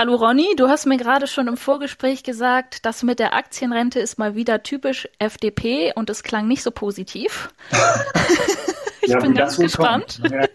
Hallo 0.00 0.14
Ronny, 0.14 0.54
du 0.56 0.70
hast 0.70 0.86
mir 0.86 0.96
gerade 0.96 1.26
schon 1.26 1.46
im 1.46 1.58
Vorgespräch 1.58 2.22
gesagt, 2.22 2.86
das 2.86 3.02
mit 3.02 3.18
der 3.18 3.34
Aktienrente 3.34 4.00
ist 4.00 4.18
mal 4.18 4.34
wieder 4.34 4.62
typisch 4.62 5.06
FDP 5.18 5.92
und 5.94 6.08
es 6.08 6.22
klang 6.22 6.48
nicht 6.48 6.62
so 6.62 6.70
positiv. 6.70 7.50
ich 9.02 9.10
ja, 9.10 9.18
bin 9.18 9.34
ganz 9.34 9.58
gespannt. 9.58 10.22
Ja. 10.24 10.46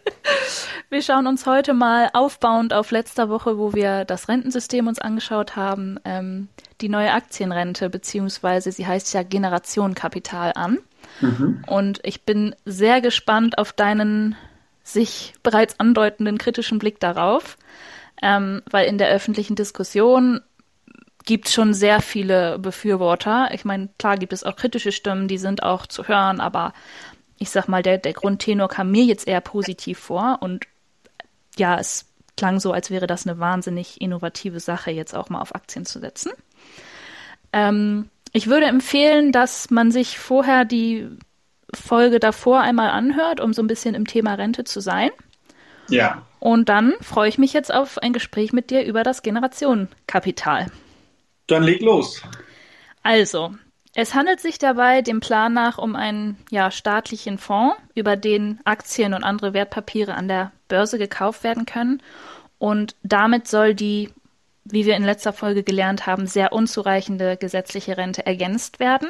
Wir 0.90 1.04
schauen 1.04 1.28
uns 1.28 1.46
heute 1.46 1.76
mal 1.76 2.10
aufbauend 2.14 2.74
auf 2.74 2.90
letzter 2.90 3.30
Woche, 3.30 3.60
wo 3.60 3.74
wir 3.74 4.06
das 4.06 4.30
Rentensystem 4.30 4.88
uns 4.88 4.98
angeschaut 4.98 5.56
haben, 5.56 6.00
ähm, 6.06 6.48
die 6.82 6.90
neue 6.90 7.12
Aktienrente, 7.12 7.92
beziehungsweise 7.92 8.72
sie 8.72 8.88
heißt 8.88 9.14
ja 9.14 9.22
Generationenkapital 9.22 10.54
an. 10.56 10.80
Mhm. 11.22 11.64
Und 11.68 12.00
ich 12.04 12.24
bin 12.24 12.56
sehr 12.66 13.00
gespannt 13.00 13.60
auf 13.60 13.74
deinen 13.74 14.36
sich 14.84 15.36
bereits 15.44 15.80
andeutenden 15.80 16.40
kritischen 16.40 16.80
Blick 16.80 17.00
darauf, 17.00 17.58
ähm, 18.22 18.62
weil 18.70 18.88
in 18.88 18.98
der 18.98 19.10
öffentlichen 19.10 19.56
Diskussion 19.56 20.42
gibt 21.26 21.48
es 21.48 21.54
schon 21.54 21.74
sehr 21.74 22.02
viele 22.02 22.60
Befürworter. 22.60 23.50
Ich 23.52 23.66
meine, 23.66 23.90
klar 23.98 24.18
gibt 24.18 24.34
es 24.34 24.44
auch 24.44 24.56
kritische 24.56 24.92
Stimmen, 24.92 25.28
die 25.28 25.38
sind 25.38 25.64
auch 25.64 25.88
zu 25.88 26.08
hören, 26.08 26.40
aber 26.40 26.74
ich 27.38 27.50
sag 27.50 27.68
mal, 27.68 27.84
der, 27.84 27.98
der 27.98 28.14
Grundtenor 28.14 28.70
kam 28.70 28.92
mir 28.92 29.04
jetzt 29.04 29.28
eher 29.28 29.42
positiv 29.42 30.00
vor 30.00 30.38
und 30.42 30.66
ja, 31.58 31.80
es 31.80 32.06
klang 32.38 32.60
so, 32.60 32.72
als 32.72 32.92
wäre 32.92 33.08
das 33.08 33.26
eine 33.26 33.40
wahnsinnig 33.40 34.02
innovative 34.02 34.60
Sache, 34.60 34.92
jetzt 34.92 35.16
auch 35.16 35.30
mal 35.30 35.42
auf 35.42 35.56
Aktien 35.56 35.86
zu 35.86 36.00
setzen. 36.00 36.32
Ähm, 37.54 38.10
ich 38.34 38.48
würde 38.48 38.66
empfehlen, 38.66 39.32
dass 39.32 39.70
man 39.70 39.92
sich 39.92 40.20
vorher 40.20 40.66
die 40.66 41.08
Folge 41.74 42.20
davor 42.20 42.62
einmal 42.62 42.90
anhört, 42.90 43.40
um 43.40 43.54
so 43.54 43.62
ein 43.62 43.68
bisschen 43.68 43.96
im 43.96 44.08
Thema 44.08 44.34
Rente 44.36 44.64
zu 44.64 44.82
sein. 44.82 45.10
Ja. 45.90 46.24
Und 46.40 46.70
dann 46.70 46.94
freue 47.02 47.30
ich 47.30 47.38
mich 47.38 47.54
jetzt 47.54 47.74
auf 47.74 47.98
ein 47.98 48.14
Gespräch 48.14 48.54
mit 48.54 48.70
dir 48.70 48.84
über 48.84 49.04
das 49.04 49.24
Generationenkapital. 49.24 50.68
Dann 51.48 51.64
leg 51.64 51.82
los. 51.82 52.22
Also, 53.04 53.56
es 53.94 54.14
handelt 54.14 54.42
sich 54.42 54.58
dabei 54.58 55.02
dem 55.02 55.22
Plan 55.22 55.54
nach 55.54 55.78
um 55.78 55.96
einen 55.96 56.38
ja, 56.52 56.70
staatlichen 56.70 57.38
Fonds, 57.38 57.78
über 57.94 58.18
den 58.18 58.60
Aktien 58.66 59.14
und 59.14 59.24
andere 59.24 59.54
Wertpapiere 59.54 60.16
an 60.16 60.28
der 60.28 60.52
Börse 60.68 60.98
gekauft 60.98 61.44
werden 61.44 61.66
können. 61.66 62.02
Und 62.58 62.96
damit 63.04 63.48
soll 63.48 63.74
die, 63.74 64.12
wie 64.66 64.86
wir 64.86 64.98
in 64.98 65.04
letzter 65.04 65.34
Folge 65.34 65.64
gelernt 65.64 66.08
haben, 66.08 66.28
sehr 66.28 66.52
unzureichende 66.52 67.38
gesetzliche 67.38 67.98
Rente 67.98 68.26
ergänzt 68.26 68.80
werden. 68.80 69.08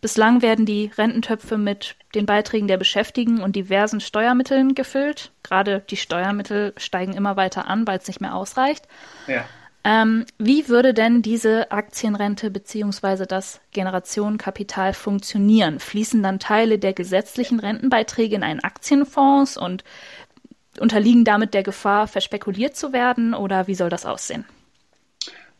Bislang 0.00 0.40
werden 0.40 0.64
die 0.64 0.90
Rententöpfe 0.96 1.58
mit 1.58 1.96
den 2.14 2.24
Beiträgen 2.24 2.68
der 2.68 2.78
Beschäftigten 2.78 3.42
und 3.42 3.54
diversen 3.54 4.00
Steuermitteln 4.00 4.74
gefüllt. 4.74 5.30
Gerade 5.42 5.82
die 5.90 5.96
Steuermittel 5.96 6.72
steigen 6.78 7.12
immer 7.12 7.36
weiter 7.36 7.66
an, 7.66 7.86
weil 7.86 7.98
es 7.98 8.08
nicht 8.08 8.20
mehr 8.20 8.34
ausreicht. 8.34 8.88
Ja. 9.26 9.44
Ähm, 9.82 10.26
wie 10.38 10.68
würde 10.68 10.92
denn 10.92 11.22
diese 11.22 11.70
Aktienrente 11.70 12.50
beziehungsweise 12.50 13.26
das 13.26 13.60
Generationenkapital 13.72 14.92
funktionieren? 14.92 15.80
Fließen 15.80 16.22
dann 16.22 16.38
Teile 16.38 16.78
der 16.78 16.92
gesetzlichen 16.92 17.60
Rentenbeiträge 17.60 18.36
in 18.36 18.42
einen 18.42 18.60
Aktienfonds 18.60 19.56
und 19.56 19.84
unterliegen 20.78 21.24
damit 21.24 21.54
der 21.54 21.62
Gefahr, 21.62 22.06
verspekuliert 22.08 22.76
zu 22.76 22.92
werden 22.92 23.34
oder 23.34 23.66
wie 23.66 23.74
soll 23.74 23.88
das 23.88 24.06
aussehen? 24.06 24.44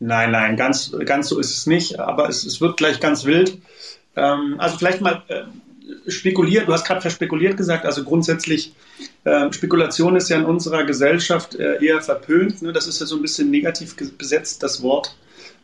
Nein, 0.02 0.30
nein, 0.30 0.56
ganz, 0.56 0.94
ganz 1.04 1.28
so 1.28 1.38
ist 1.38 1.56
es 1.56 1.66
nicht, 1.66 2.00
aber 2.00 2.28
es, 2.28 2.44
es 2.44 2.60
wird 2.62 2.78
gleich 2.78 3.00
ganz 3.00 3.26
wild. 3.26 3.58
Ähm, 4.16 4.56
also 4.58 4.78
vielleicht 4.78 5.00
mal 5.00 5.22
äh, 5.28 5.42
spekuliert, 6.10 6.68
du 6.68 6.72
hast 6.72 6.86
gerade 6.86 7.00
verspekuliert 7.00 7.56
gesagt, 7.56 7.84
also 7.84 8.04
grundsätzlich 8.04 8.74
äh, 9.24 9.52
Spekulation 9.52 10.16
ist 10.16 10.28
ja 10.28 10.38
in 10.38 10.44
unserer 10.44 10.84
Gesellschaft 10.84 11.54
äh, 11.54 11.84
eher 11.84 12.00
verpönt. 12.00 12.62
Ne? 12.62 12.72
Das 12.72 12.86
ist 12.86 13.00
ja 13.00 13.06
so 13.06 13.16
ein 13.16 13.22
bisschen 13.22 13.50
negativ 13.50 13.96
besetzt, 14.16 14.62
das 14.62 14.82
Wort. 14.82 15.16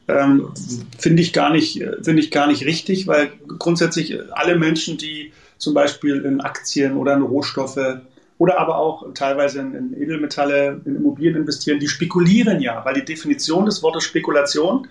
Ähm, 0.08 0.52
finde 0.98 1.22
ich 1.22 1.32
gar 1.32 1.50
nicht, 1.50 1.82
finde 2.02 2.20
ich 2.20 2.30
gar 2.30 2.46
nicht 2.46 2.64
richtig, 2.64 3.08
weil 3.08 3.32
grundsätzlich 3.58 4.16
alle 4.32 4.56
Menschen, 4.56 4.98
die 4.98 5.32
zum 5.58 5.74
Beispiel 5.74 6.24
in 6.24 6.40
Aktien 6.40 6.96
oder 6.96 7.14
in 7.14 7.22
Rohstoffe 7.22 7.98
oder 8.38 8.60
aber 8.60 8.78
auch 8.78 9.12
teilweise 9.14 9.60
in, 9.60 9.74
in 9.74 10.00
Edelmetalle, 10.00 10.80
in 10.84 10.96
Immobilien 10.96 11.36
investieren, 11.36 11.80
die 11.80 11.88
spekulieren 11.88 12.60
ja, 12.60 12.84
weil 12.84 12.94
die 12.94 13.04
Definition 13.04 13.66
des 13.66 13.82
Wortes 13.82 14.04
Spekulation 14.04 14.86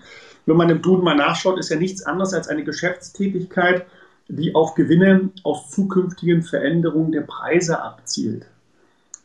wenn 0.46 0.56
man 0.56 0.70
im 0.70 0.80
Duden 0.80 1.04
mal 1.04 1.16
nachschaut, 1.16 1.58
ist 1.58 1.68
ja 1.68 1.76
nichts 1.76 2.02
anderes 2.04 2.32
als 2.32 2.48
eine 2.48 2.64
Geschäftstätigkeit, 2.64 3.84
die 4.28 4.54
auf 4.54 4.74
Gewinne 4.74 5.30
aus 5.42 5.70
zukünftigen 5.70 6.42
Veränderungen 6.42 7.12
der 7.12 7.22
Preise 7.22 7.82
abzielt. 7.82 8.46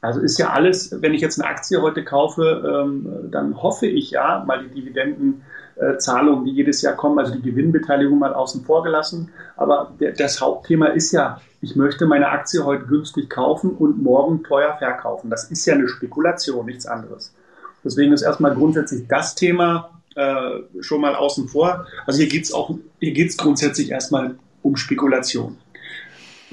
Also 0.02 0.20
ist 0.20 0.40
ja 0.40 0.50
alles, 0.50 1.00
wenn 1.02 1.14
ich 1.14 1.22
jetzt 1.22 1.40
eine 1.40 1.50
Aktie 1.50 1.80
heute 1.80 2.04
kaufe, 2.04 2.84
ähm, 2.84 3.30
dann 3.30 3.62
hoffe 3.62 3.86
ich 3.86 4.12
ja, 4.12 4.44
mal 4.46 4.64
die 4.64 4.82
Dividendenzahlungen, 4.82 6.44
die 6.44 6.52
jedes 6.52 6.82
Jahr 6.82 6.96
kommen, 6.96 7.20
also 7.20 7.34
die 7.36 7.42
Gewinnbeteiligung 7.42 8.18
mal 8.18 8.34
außen 8.34 8.64
vor 8.64 8.82
gelassen. 8.82 9.30
Aber 9.58 9.92
das 10.18 10.42
Hauptthema 10.42 10.88
ist 10.88 11.12
ja, 11.12 11.40
ich 11.62 11.76
möchte 11.76 12.08
meine 12.08 12.30
Aktie 12.30 12.66
heute 12.66 12.88
günstig 12.88 13.30
kaufen 13.30 13.72
und 13.72 14.02
morgen 14.02 14.44
teuer 14.44 14.76
verkaufen. 14.80 15.30
Das 15.30 15.52
ist 15.52 15.68
ja 15.68 15.76
eine 15.76 15.88
Spekulation, 15.88 16.66
nichts 16.66 16.88
anderes. 16.88 17.36
Deswegen 17.84 18.12
ist 18.12 18.24
erstmal 18.24 18.56
grundsätzlich 18.56 19.08
das 19.08 19.36
Thema 19.36 20.01
äh, 20.16 20.82
schon 20.82 21.02
mal 21.02 21.16
außen 21.16 21.48
vor. 21.48 21.88
Also 22.06 22.20
hier 22.20 22.30
geht 22.30 22.44
es 22.44 22.54
auch, 22.54 22.76
hier 23.00 23.12
geht 23.12 23.30
es 23.30 23.38
grundsätzlich 23.38 23.92
erstmal 23.92 24.36
um 24.62 24.76
Spekulation. 24.76 25.58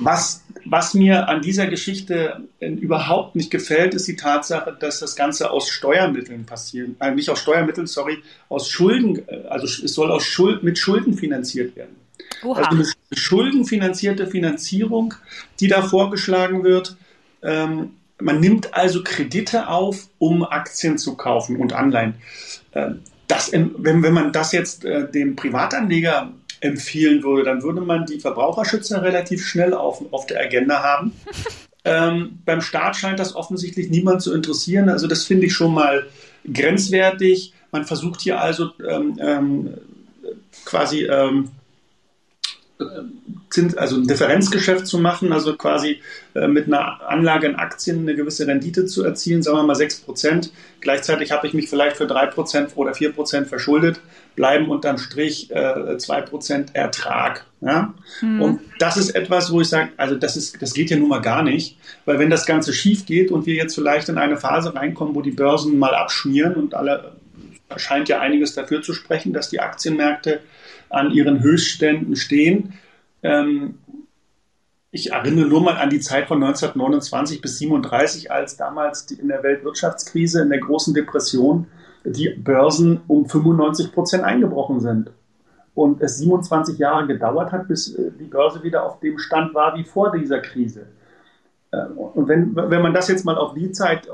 Was, 0.00 0.44
was 0.64 0.94
mir 0.94 1.28
an 1.28 1.42
dieser 1.42 1.66
Geschichte 1.66 2.44
äh, 2.60 2.70
überhaupt 2.70 3.34
nicht 3.34 3.50
gefällt, 3.50 3.94
ist 3.94 4.06
die 4.06 4.14
Tatsache, 4.14 4.76
dass 4.78 5.00
das 5.00 5.16
Ganze 5.16 5.50
aus 5.50 5.68
Steuermitteln 5.68 6.46
passiert, 6.46 6.90
äh, 7.00 7.10
nicht 7.10 7.28
aus 7.30 7.40
Steuermitteln, 7.40 7.88
sorry, 7.88 8.18
aus 8.48 8.68
Schulden, 8.68 9.28
äh, 9.28 9.48
also 9.48 9.66
es 9.66 9.92
soll 9.92 10.12
aus 10.12 10.24
Schuld, 10.24 10.62
mit 10.62 10.78
Schulden 10.78 11.14
finanziert 11.14 11.74
werden. 11.74 11.96
Oha. 12.44 12.62
Also 12.62 12.70
eine 12.70 12.86
schuldenfinanzierte 13.12 14.28
Finanzierung, 14.28 15.14
die 15.58 15.66
da 15.66 15.82
vorgeschlagen 15.82 16.62
wird. 16.62 16.96
Ähm, 17.42 17.90
man 18.20 18.38
nimmt 18.38 18.74
also 18.74 19.02
Kredite 19.02 19.68
auf, 19.68 20.08
um 20.18 20.44
Aktien 20.44 20.98
zu 20.98 21.16
kaufen 21.16 21.56
und 21.56 21.72
Anleihen. 21.72 22.14
Ähm, 22.72 23.00
das, 23.28 23.52
wenn, 23.52 24.02
wenn 24.02 24.12
man 24.12 24.32
das 24.32 24.52
jetzt 24.52 24.84
äh, 24.84 25.08
dem 25.10 25.36
Privatanleger 25.36 26.32
empfehlen 26.60 27.22
würde, 27.22 27.44
dann 27.44 27.62
würde 27.62 27.80
man 27.80 28.06
die 28.06 28.18
Verbraucherschützer 28.18 29.02
relativ 29.02 29.46
schnell 29.46 29.74
auf, 29.74 30.02
auf 30.12 30.26
der 30.26 30.40
Agenda 30.40 30.82
haben. 30.82 31.12
Ähm, 31.84 32.40
beim 32.44 32.60
Staat 32.60 32.96
scheint 32.96 33.18
das 33.18 33.34
offensichtlich 33.34 33.88
niemand 33.88 34.20
zu 34.20 34.34
interessieren. 34.34 34.90
Also 34.90 35.06
das 35.06 35.24
finde 35.24 35.46
ich 35.46 35.54
schon 35.54 35.72
mal 35.72 36.06
grenzwertig. 36.52 37.54
Man 37.70 37.86
versucht 37.86 38.20
hier 38.20 38.40
also 38.42 38.72
ähm, 38.86 39.16
ähm, 39.18 39.74
quasi 40.66 41.04
ähm, 41.04 41.50
also 43.76 43.96
ein 43.96 44.06
Differenzgeschäft 44.06 44.86
zu 44.86 44.98
machen, 44.98 45.32
also 45.32 45.56
quasi 45.56 46.00
äh, 46.34 46.46
mit 46.46 46.66
einer 46.66 47.00
Anlage 47.08 47.46
in 47.46 47.56
Aktien 47.56 48.00
eine 48.00 48.14
gewisse 48.14 48.46
Rendite 48.46 48.86
zu 48.86 49.04
erzielen, 49.04 49.42
sagen 49.42 49.58
wir 49.58 49.62
mal 49.64 49.74
6 49.74 50.00
Prozent. 50.00 50.52
Gleichzeitig 50.80 51.32
habe 51.32 51.46
ich 51.46 51.54
mich 51.54 51.68
vielleicht 51.68 51.96
für 51.96 52.06
3 52.06 52.26
Prozent 52.26 52.70
oder 52.76 52.94
4 52.94 53.12
Prozent 53.12 53.48
verschuldet, 53.48 54.00
bleiben 54.36 54.68
unterm 54.68 54.98
Strich 54.98 55.50
äh, 55.50 55.96
2 55.98 56.20
Prozent 56.22 56.74
Ertrag. 56.74 57.46
Ja? 57.60 57.94
Mhm. 58.20 58.42
Und 58.42 58.60
das 58.78 58.96
ist 58.96 59.10
etwas, 59.10 59.50
wo 59.50 59.60
ich 59.60 59.68
sage, 59.68 59.90
also 59.96 60.14
das, 60.14 60.36
ist, 60.36 60.62
das 60.62 60.72
geht 60.72 60.90
ja 60.90 60.96
nun 60.96 61.08
mal 61.08 61.20
gar 61.20 61.42
nicht, 61.42 61.78
weil 62.04 62.18
wenn 62.18 62.30
das 62.30 62.46
Ganze 62.46 62.72
schief 62.72 63.06
geht 63.06 63.32
und 63.32 63.46
wir 63.46 63.54
jetzt 63.54 63.74
vielleicht 63.74 64.08
in 64.08 64.18
eine 64.18 64.36
Phase 64.36 64.74
reinkommen, 64.74 65.14
wo 65.14 65.22
die 65.22 65.32
Börsen 65.32 65.78
mal 65.78 65.94
abschmieren 65.94 66.54
und 66.54 66.74
alle 66.74 67.12
scheint 67.76 68.08
ja 68.08 68.20
einiges 68.20 68.54
dafür 68.54 68.82
zu 68.82 68.94
sprechen, 68.94 69.32
dass 69.32 69.50
die 69.50 69.60
Aktienmärkte 69.60 70.40
an 70.90 71.10
ihren 71.10 71.42
Höchstständen 71.42 72.16
stehen. 72.16 72.74
Ähm, 73.22 73.78
ich 74.90 75.12
erinnere 75.12 75.46
nur 75.46 75.60
mal 75.60 75.76
an 75.76 75.90
die 75.90 76.00
Zeit 76.00 76.28
von 76.28 76.42
1929 76.42 77.42
bis 77.42 77.58
37, 77.58 78.32
als 78.32 78.56
damals 78.56 79.06
die, 79.06 79.14
in 79.14 79.28
der 79.28 79.42
Weltwirtschaftskrise, 79.42 80.42
in 80.42 80.48
der 80.48 80.60
großen 80.60 80.94
Depression, 80.94 81.66
die 82.04 82.30
Börsen 82.30 83.00
um 83.06 83.28
95 83.28 83.92
Prozent 83.92 84.24
eingebrochen 84.24 84.80
sind. 84.80 85.10
Und 85.74 86.00
es 86.00 86.18
27 86.18 86.78
Jahre 86.78 87.06
gedauert 87.06 87.52
hat, 87.52 87.68
bis 87.68 87.94
äh, 87.94 88.10
die 88.18 88.24
Börse 88.24 88.62
wieder 88.62 88.84
auf 88.84 88.98
dem 89.00 89.18
Stand 89.18 89.54
war 89.54 89.76
wie 89.76 89.84
vor 89.84 90.10
dieser 90.10 90.40
Krise. 90.40 90.86
Äh, 91.70 91.84
und 91.86 92.28
wenn, 92.28 92.56
wenn 92.56 92.82
man 92.82 92.94
das 92.94 93.08
jetzt 93.08 93.24
mal 93.24 93.36
auf 93.36 93.54
die 93.54 93.70
Zeit, 93.72 94.08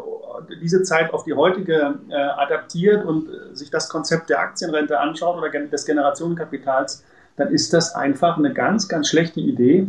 diese 0.62 0.82
Zeit 0.82 1.12
auf 1.12 1.24
die 1.24 1.34
heutige 1.34 1.98
äh, 2.08 2.14
adaptiert 2.14 3.04
und 3.04 3.28
äh, 3.28 3.54
sich 3.54 3.70
das 3.70 3.88
Konzept 3.88 4.30
der 4.30 4.40
Aktienrente 4.40 4.98
anschaut 4.98 5.36
oder 5.36 5.50
des 5.50 5.84
Generationenkapitals, 5.86 7.04
dann 7.36 7.48
ist 7.48 7.72
das 7.72 7.94
einfach 7.94 8.38
eine 8.38 8.52
ganz, 8.52 8.88
ganz 8.88 9.08
schlechte 9.08 9.40
Idee. 9.40 9.86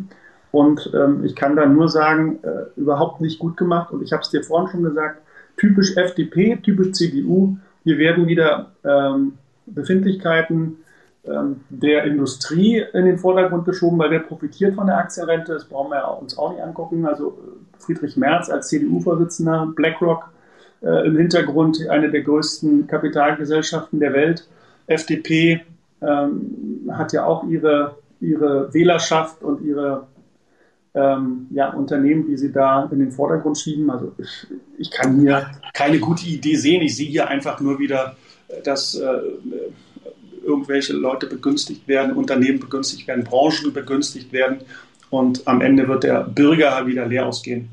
Und 0.52 0.90
ähm, 0.94 1.26
ich 1.26 1.36
kann 1.36 1.56
da 1.56 1.66
nur 1.66 1.90
sagen, 1.90 2.40
äh, 2.44 2.80
überhaupt 2.80 3.22
nicht 3.22 3.40
gut 3.40 3.58
gemacht. 3.58 3.92
Und 3.92 4.02
ich 4.02 4.14
habe 4.14 4.22
es 4.22 4.30
dir 4.30 4.44
vorhin 4.44 4.70
schon 4.70 4.84
gesagt, 4.84 5.22
typisch 5.58 5.98
FDP, 5.98 6.58
typisch 6.64 6.94
CDU. 6.94 7.58
Hier 7.84 7.98
werden 7.98 8.28
wieder 8.28 8.72
ähm, 8.84 9.34
Befindlichkeiten 9.66 10.78
ähm, 11.26 11.62
der 11.70 12.06
Industrie 12.06 12.84
in 12.94 13.06
den 13.06 13.18
Vordergrund 13.18 13.66
geschoben, 13.66 13.98
weil 13.98 14.12
wer 14.12 14.20
profitiert 14.20 14.76
von 14.76 14.88
der 14.88 14.98
Aktienrente, 14.98 15.54
das 15.54 15.66
brauchen 15.66 15.92
wir 15.92 16.22
uns 16.22 16.38
auch 16.38 16.52
nicht 16.52 16.62
angucken. 16.62 17.06
Also 17.06 17.30
äh, 17.30 17.82
Friedrich 17.84 18.16
Merz 18.16 18.50
als 18.50 18.70
CDU-Vorsitzender, 18.70 19.74
BlackRock 19.76 20.30
äh, 20.82 21.08
im 21.08 21.18
Hintergrund 21.18 21.88
eine 21.90 22.10
der 22.12 22.22
größten 22.22 22.88
Kapitalgesellschaften 22.88 24.00
der 24.00 24.14
Welt. 24.14 24.48
FDP 24.88 25.62
ähm, 26.02 26.90
hat 26.92 27.14
ja 27.14 27.26
auch 27.26 27.48
ihre, 27.48 27.98
ihre 28.20 28.74
Wählerschaft 28.74 29.42
und 29.42 29.62
ihre 29.62 30.08
ähm, 30.94 31.48
ja, 31.52 31.72
Unternehmen, 31.72 32.26
die 32.28 32.38
sie 32.38 32.52
da 32.52 32.90
in 32.92 33.00
den 33.00 33.12
Vordergrund 33.12 33.58
schieben. 33.58 33.90
Also 33.90 34.14
ich, 34.18 34.48
ich 34.78 34.92
kann 34.92 35.20
hier 35.20 35.48
keine 35.74 36.00
gute 36.00 36.26
Idee 36.26 36.56
sehen. 36.56 36.82
Ich 36.82 36.96
sehe 36.96 37.10
hier 37.10 37.28
einfach 37.28 37.60
nur 37.60 37.80
wieder, 37.80 38.16
dass 38.64 38.96
äh, 38.96 39.18
irgendwelche 40.46 40.94
Leute 40.94 41.28
begünstigt 41.28 41.88
werden, 41.88 42.16
Unternehmen 42.16 42.60
begünstigt 42.60 43.08
werden, 43.08 43.24
Branchen 43.24 43.74
begünstigt 43.74 44.32
werden 44.32 44.60
und 45.10 45.48
am 45.48 45.62
Ende 45.62 45.88
wird 45.88 46.04
der 46.04 46.24
Bürger 46.24 46.86
wieder 46.88 47.08
leer 47.08 47.26
ausgehen. 47.26 47.70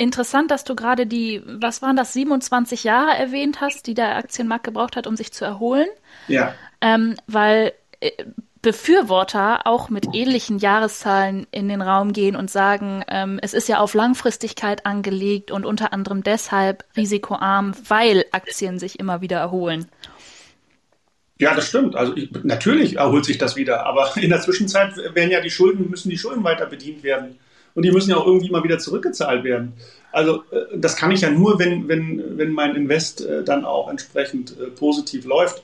Interessant, 0.00 0.50
dass 0.50 0.64
du 0.64 0.74
gerade 0.74 1.06
die, 1.06 1.42
was 1.44 1.82
waren 1.82 1.94
das, 1.94 2.14
27 2.14 2.84
Jahre 2.84 3.18
erwähnt 3.18 3.60
hast, 3.60 3.86
die 3.86 3.92
der 3.92 4.16
Aktienmarkt 4.16 4.64
gebraucht 4.64 4.96
hat, 4.96 5.06
um 5.06 5.14
sich 5.14 5.30
zu 5.30 5.44
erholen. 5.44 5.88
Ja. 6.26 6.54
Ähm, 6.80 7.16
weil 7.26 7.74
äh, 8.00 8.10
Befürworter 8.62 9.66
auch 9.66 9.90
mit 9.90 10.06
ähnlichen 10.14 10.56
Jahreszahlen 10.56 11.46
in 11.50 11.68
den 11.68 11.82
Raum 11.82 12.14
gehen 12.14 12.34
und 12.34 12.50
sagen, 12.50 13.04
ähm, 13.08 13.38
es 13.42 13.52
ist 13.52 13.68
ja 13.68 13.78
auf 13.80 13.92
Langfristigkeit 13.92 14.86
angelegt 14.86 15.50
und 15.50 15.66
unter 15.66 15.92
anderem 15.92 16.22
deshalb 16.22 16.82
risikoarm, 16.96 17.74
weil 17.86 18.24
Aktien 18.32 18.78
sich 18.78 18.98
immer 18.98 19.20
wieder 19.20 19.36
erholen. 19.36 19.84
Ja, 21.38 21.54
das 21.54 21.68
stimmt. 21.68 21.94
Also 21.94 22.16
ich, 22.16 22.30
natürlich 22.42 22.96
erholt 22.96 23.26
sich 23.26 23.36
das 23.36 23.54
wieder, 23.54 23.84
aber 23.84 24.16
in 24.16 24.30
der 24.30 24.40
Zwischenzeit 24.40 24.96
werden 24.96 25.30
ja 25.30 25.42
die 25.42 25.50
Schulden, 25.50 25.90
müssen 25.90 26.08
die 26.08 26.16
Schulden 26.16 26.42
weiter 26.42 26.64
bedient 26.64 27.02
werden. 27.02 27.38
Und 27.74 27.84
die 27.84 27.92
müssen 27.92 28.10
ja 28.10 28.16
auch 28.16 28.26
irgendwie 28.26 28.50
mal 28.50 28.64
wieder 28.64 28.78
zurückgezahlt 28.78 29.44
werden. 29.44 29.74
Also 30.12 30.42
äh, 30.50 30.76
das 30.76 30.96
kann 30.96 31.10
ich 31.10 31.20
ja 31.20 31.30
nur, 31.30 31.58
wenn, 31.58 31.88
wenn, 31.88 32.38
wenn 32.38 32.52
mein 32.52 32.74
Invest 32.74 33.24
äh, 33.24 33.44
dann 33.44 33.64
auch 33.64 33.88
entsprechend 33.88 34.56
äh, 34.58 34.66
positiv 34.66 35.24
läuft. 35.24 35.62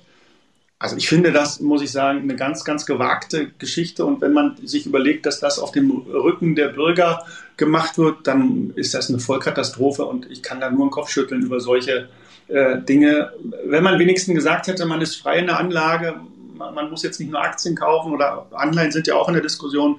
Also 0.78 0.96
ich 0.96 1.08
finde 1.08 1.32
das, 1.32 1.60
muss 1.60 1.80
ich 1.80 1.90
sagen, 1.90 2.20
eine 2.20 2.36
ganz, 2.36 2.64
ganz 2.64 2.84
gewagte 2.84 3.50
Geschichte. 3.58 4.04
Und 4.04 4.20
wenn 4.20 4.34
man 4.34 4.56
sich 4.62 4.84
überlegt, 4.84 5.24
dass 5.24 5.40
das 5.40 5.58
auf 5.58 5.72
dem 5.72 5.90
Rücken 5.90 6.54
der 6.54 6.68
Bürger 6.68 7.24
gemacht 7.56 7.96
wird, 7.96 8.26
dann 8.26 8.72
ist 8.76 8.92
das 8.92 9.08
eine 9.08 9.18
Vollkatastrophe. 9.18 10.04
Und 10.04 10.30
ich 10.30 10.42
kann 10.42 10.60
da 10.60 10.70
nur 10.70 10.86
den 10.86 10.90
Kopf 10.90 11.08
schütteln 11.08 11.42
über 11.42 11.60
solche 11.60 12.10
äh, 12.48 12.78
Dinge. 12.78 13.32
Wenn 13.64 13.82
man 13.82 13.98
wenigstens 13.98 14.34
gesagt 14.34 14.66
hätte, 14.66 14.84
man 14.84 15.00
ist 15.00 15.16
frei 15.16 15.38
in 15.38 15.46
der 15.46 15.58
Anlage, 15.58 16.16
man, 16.54 16.74
man, 16.74 16.90
muss 16.90 17.02
jetzt 17.02 17.20
nicht 17.20 17.30
nur 17.30 17.40
Aktien 17.40 17.74
kaufen 17.74 18.12
oder 18.12 18.46
Anleihen 18.52 18.92
sind 18.92 19.06
ja 19.06 19.14
auch 19.14 19.28
in 19.28 19.34
der 19.34 19.42
Diskussion. 19.42 19.98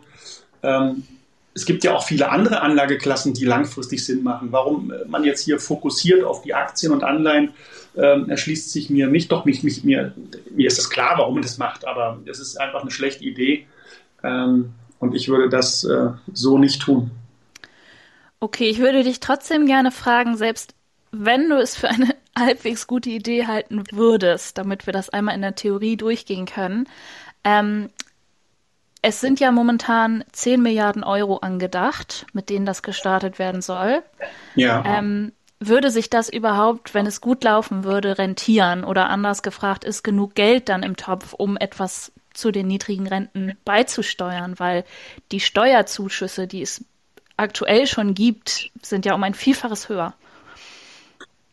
Ähm, 0.61 1.03
es 1.57 1.65
gibt 1.65 1.83
ja 1.83 1.95
auch 1.95 2.03
viele 2.03 2.29
andere 2.29 2.61
Anlageklassen, 2.61 3.33
die 3.33 3.43
langfristig 3.43 4.05
Sinn 4.05 4.21
machen. 4.21 4.49
Warum 4.51 4.93
man 5.07 5.23
jetzt 5.23 5.41
hier 5.43 5.59
fokussiert 5.59 6.23
auf 6.23 6.43
die 6.43 6.53
Aktien 6.53 6.91
und 6.91 7.03
Anleihen, 7.03 7.49
ähm, 7.95 8.29
erschließt 8.29 8.71
sich 8.71 8.91
mir 8.91 9.07
nicht. 9.07 9.31
Doch, 9.31 9.43
mich, 9.43 9.63
mich, 9.63 9.83
mir, 9.83 10.13
mir 10.51 10.67
ist 10.67 10.77
es 10.77 10.91
klar, 10.91 11.17
warum 11.17 11.33
man 11.33 11.41
das 11.41 11.57
macht, 11.57 11.87
aber 11.87 12.19
es 12.27 12.39
ist 12.39 12.61
einfach 12.61 12.81
eine 12.81 12.91
schlechte 12.91 13.23
Idee. 13.23 13.65
Ähm, 14.23 14.75
und 14.99 15.15
ich 15.15 15.29
würde 15.29 15.49
das 15.49 15.83
äh, 15.83 16.09
so 16.31 16.59
nicht 16.59 16.79
tun. 16.79 17.09
Okay, 18.39 18.69
ich 18.69 18.77
würde 18.77 19.03
dich 19.03 19.19
trotzdem 19.19 19.65
gerne 19.65 19.89
fragen, 19.89 20.37
selbst 20.37 20.75
wenn 21.11 21.49
du 21.49 21.55
es 21.59 21.75
für 21.75 21.89
eine 21.89 22.15
halbwegs 22.37 22.85
gute 22.85 23.09
Idee 23.09 23.47
halten 23.47 23.83
würdest, 23.91 24.59
damit 24.59 24.85
wir 24.85 24.93
das 24.93 25.09
einmal 25.09 25.33
in 25.33 25.41
der 25.41 25.55
Theorie 25.55 25.97
durchgehen 25.97 26.45
können, 26.45 26.87
ähm, 27.43 27.89
es 29.01 29.21
sind 29.21 29.39
ja 29.39 29.51
momentan 29.51 30.23
10 30.31 30.61
Milliarden 30.61 31.03
Euro 31.03 31.37
angedacht, 31.37 32.25
mit 32.33 32.49
denen 32.49 32.65
das 32.65 32.81
gestartet 32.81 33.39
werden 33.39 33.61
soll. 33.61 34.03
Ja. 34.55 34.83
Ähm, 34.85 35.31
würde 35.59 35.89
sich 35.89 36.09
das 36.09 36.29
überhaupt, 36.29 36.93
wenn 36.93 37.07
es 37.07 37.21
gut 37.21 37.43
laufen 37.43 37.83
würde, 37.83 38.17
rentieren? 38.17 38.83
Oder 38.83 39.09
anders 39.09 39.41
gefragt, 39.41 39.83
ist 39.83 40.03
genug 40.03 40.35
Geld 40.35 40.69
dann 40.69 40.83
im 40.83 40.95
Topf, 40.95 41.33
um 41.33 41.57
etwas 41.57 42.11
zu 42.33 42.51
den 42.51 42.67
niedrigen 42.67 43.07
Renten 43.07 43.57
beizusteuern? 43.65 44.55
Weil 44.57 44.83
die 45.31 45.39
Steuerzuschüsse, 45.39 46.47
die 46.47 46.61
es 46.61 46.85
aktuell 47.37 47.87
schon 47.87 48.13
gibt, 48.13 48.71
sind 48.81 49.05
ja 49.05 49.15
um 49.15 49.23
ein 49.23 49.33
Vielfaches 49.33 49.89
höher. 49.89 50.13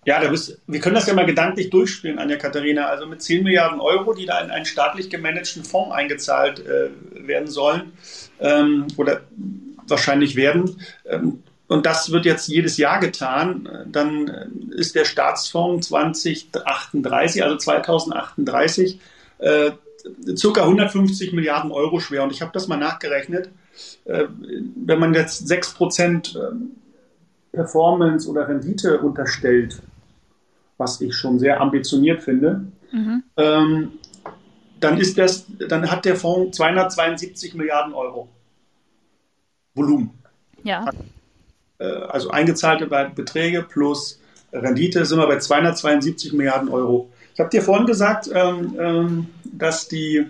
Ja, 0.06 0.20
da 0.20 0.28
bist, 0.28 0.60
wir 0.66 0.80
können 0.80 0.94
das 0.94 1.06
ja 1.06 1.14
mal 1.14 1.26
gedanklich 1.26 1.70
durchspielen, 1.70 2.18
Anja 2.18 2.36
Katharina. 2.36 2.86
Also 2.86 3.06
mit 3.06 3.22
10 3.22 3.42
Milliarden 3.42 3.80
Euro, 3.80 4.12
die 4.12 4.26
da 4.26 4.40
in 4.40 4.50
einen 4.50 4.66
staatlich 4.66 5.08
gemanagten 5.08 5.64
Fonds 5.64 5.94
eingezahlt 5.94 6.60
äh, 6.60 6.90
werden 7.26 7.48
sollen 7.48 7.92
ähm, 8.40 8.86
oder 8.96 9.22
wahrscheinlich 9.86 10.36
werden. 10.36 10.80
Ähm, 11.06 11.42
und 11.66 11.86
das 11.86 12.12
wird 12.12 12.26
jetzt 12.26 12.48
jedes 12.48 12.76
Jahr 12.76 13.00
getan, 13.00 13.86
dann 13.90 14.28
ist 14.76 14.94
der 14.94 15.06
Staatsfonds 15.06 15.88
2038, 15.88 17.42
also 17.42 17.56
2038, 17.56 19.00
äh, 19.38 19.70
circa 20.36 20.62
150 20.62 21.32
Milliarden 21.32 21.72
Euro 21.72 22.00
schwer. 22.00 22.22
Und 22.22 22.32
ich 22.32 22.42
habe 22.42 22.52
das 22.52 22.68
mal 22.68 22.76
nachgerechnet. 22.76 23.48
Äh, 24.04 24.26
wenn 24.76 24.98
man 24.98 25.14
jetzt 25.14 25.50
6% 25.50 26.36
ähm, 26.36 26.72
Performance 27.52 28.28
oder 28.28 28.46
Rendite 28.46 28.98
unterstellt, 28.98 29.80
was 30.84 31.00
ich 31.00 31.14
schon 31.14 31.38
sehr 31.38 31.60
ambitioniert 31.60 32.22
finde, 32.22 32.66
mhm. 32.92 33.22
ähm, 33.36 33.92
dann 34.80 34.98
ist 34.98 35.16
das, 35.16 35.46
dann 35.68 35.90
hat 35.90 36.04
der 36.04 36.14
Fonds 36.14 36.56
272 36.58 37.54
Milliarden 37.54 37.94
Euro 37.94 38.28
Volumen. 39.74 40.10
Ja. 40.62 40.90
Äh, 41.78 41.84
also 41.84 42.30
eingezahlte 42.30 42.86
Beträge 42.86 43.62
plus 43.62 44.20
Rendite 44.52 45.04
sind 45.04 45.18
wir 45.18 45.26
bei 45.26 45.38
272 45.38 46.32
Milliarden 46.34 46.68
Euro. 46.68 47.10
Ich 47.32 47.40
habe 47.40 47.50
dir 47.50 47.62
vorhin 47.62 47.86
gesagt, 47.86 48.30
ähm, 48.32 48.76
ähm, 48.78 49.26
dass 49.44 49.88
die, 49.88 50.26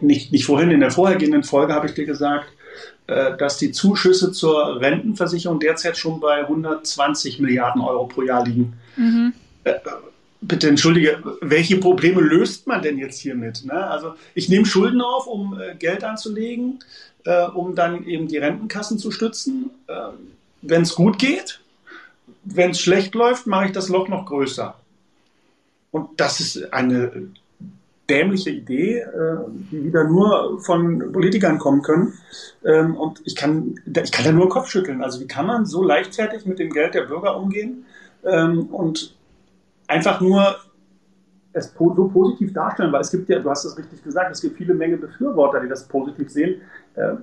nicht, 0.00 0.32
nicht 0.32 0.44
vorhin, 0.44 0.70
in 0.70 0.80
der 0.80 0.90
vorhergehenden 0.90 1.44
Folge 1.44 1.72
habe 1.72 1.86
ich 1.86 1.94
dir 1.94 2.04
gesagt, 2.04 2.48
dass 3.06 3.58
die 3.58 3.72
Zuschüsse 3.72 4.32
zur 4.32 4.80
Rentenversicherung 4.80 5.60
derzeit 5.60 5.98
schon 5.98 6.20
bei 6.20 6.40
120 6.40 7.40
Milliarden 7.40 7.82
Euro 7.82 8.06
pro 8.06 8.22
Jahr 8.22 8.46
liegen. 8.46 8.74
Mhm. 8.96 9.32
Äh, 9.64 9.74
bitte 10.40 10.68
entschuldige, 10.68 11.22
welche 11.40 11.78
Probleme 11.78 12.20
löst 12.20 12.66
man 12.66 12.82
denn 12.82 12.98
jetzt 12.98 13.20
hiermit? 13.20 13.64
Ne? 13.64 13.72
Also 13.72 14.14
ich 14.34 14.48
nehme 14.48 14.66
Schulden 14.66 15.00
auf, 15.00 15.26
um 15.26 15.58
äh, 15.58 15.74
Geld 15.76 16.04
anzulegen, 16.04 16.80
äh, 17.24 17.46
um 17.46 17.74
dann 17.74 18.04
eben 18.04 18.28
die 18.28 18.38
Rentenkassen 18.38 18.98
zu 18.98 19.10
stützen. 19.10 19.70
Äh, 19.86 19.94
Wenn 20.62 20.82
es 20.82 20.94
gut 20.94 21.18
geht, 21.18 21.60
wenn 22.44 22.70
es 22.70 22.80
schlecht 22.80 23.14
läuft, 23.14 23.46
mache 23.46 23.66
ich 23.66 23.72
das 23.72 23.88
Loch 23.88 24.08
noch 24.08 24.26
größer. 24.26 24.74
Und 25.92 26.08
das 26.20 26.40
ist 26.40 26.72
eine 26.72 27.28
dämliche 28.12 28.50
Idee, 28.50 28.98
äh, 28.98 29.36
die 29.70 29.84
wieder 29.84 30.04
nur 30.04 30.60
von 30.60 31.12
Politikern 31.12 31.58
kommen 31.58 31.82
können. 31.82 32.12
Ähm, 32.64 32.94
und 32.94 33.22
ich 33.24 33.34
kann, 33.34 33.80
ich 33.86 34.12
kann 34.12 34.24
da 34.24 34.32
nur 34.32 34.48
Kopf 34.48 34.68
schütteln. 34.68 35.02
Also 35.02 35.20
wie 35.20 35.26
kann 35.26 35.46
man 35.46 35.64
so 35.64 35.82
leichtfertig 35.82 36.44
mit 36.44 36.58
dem 36.58 36.70
Geld 36.70 36.94
der 36.94 37.02
Bürger 37.02 37.36
umgehen 37.36 37.86
ähm, 38.24 38.66
und 38.66 39.16
einfach 39.88 40.20
nur 40.20 40.56
es 41.54 41.74
so 41.76 42.08
positiv 42.08 42.52
darstellen, 42.52 42.92
weil 42.92 43.02
es 43.02 43.10
gibt 43.10 43.28
ja, 43.28 43.38
du 43.38 43.50
hast 43.50 43.64
es 43.64 43.76
richtig 43.76 44.02
gesagt, 44.02 44.30
es 44.30 44.40
gibt 44.40 44.56
viele 44.56 44.74
Menge 44.74 44.96
Befürworter, 44.96 45.60
die 45.60 45.68
das 45.68 45.86
positiv 45.86 46.30
sehen. 46.30 46.62
Ähm, 46.96 47.18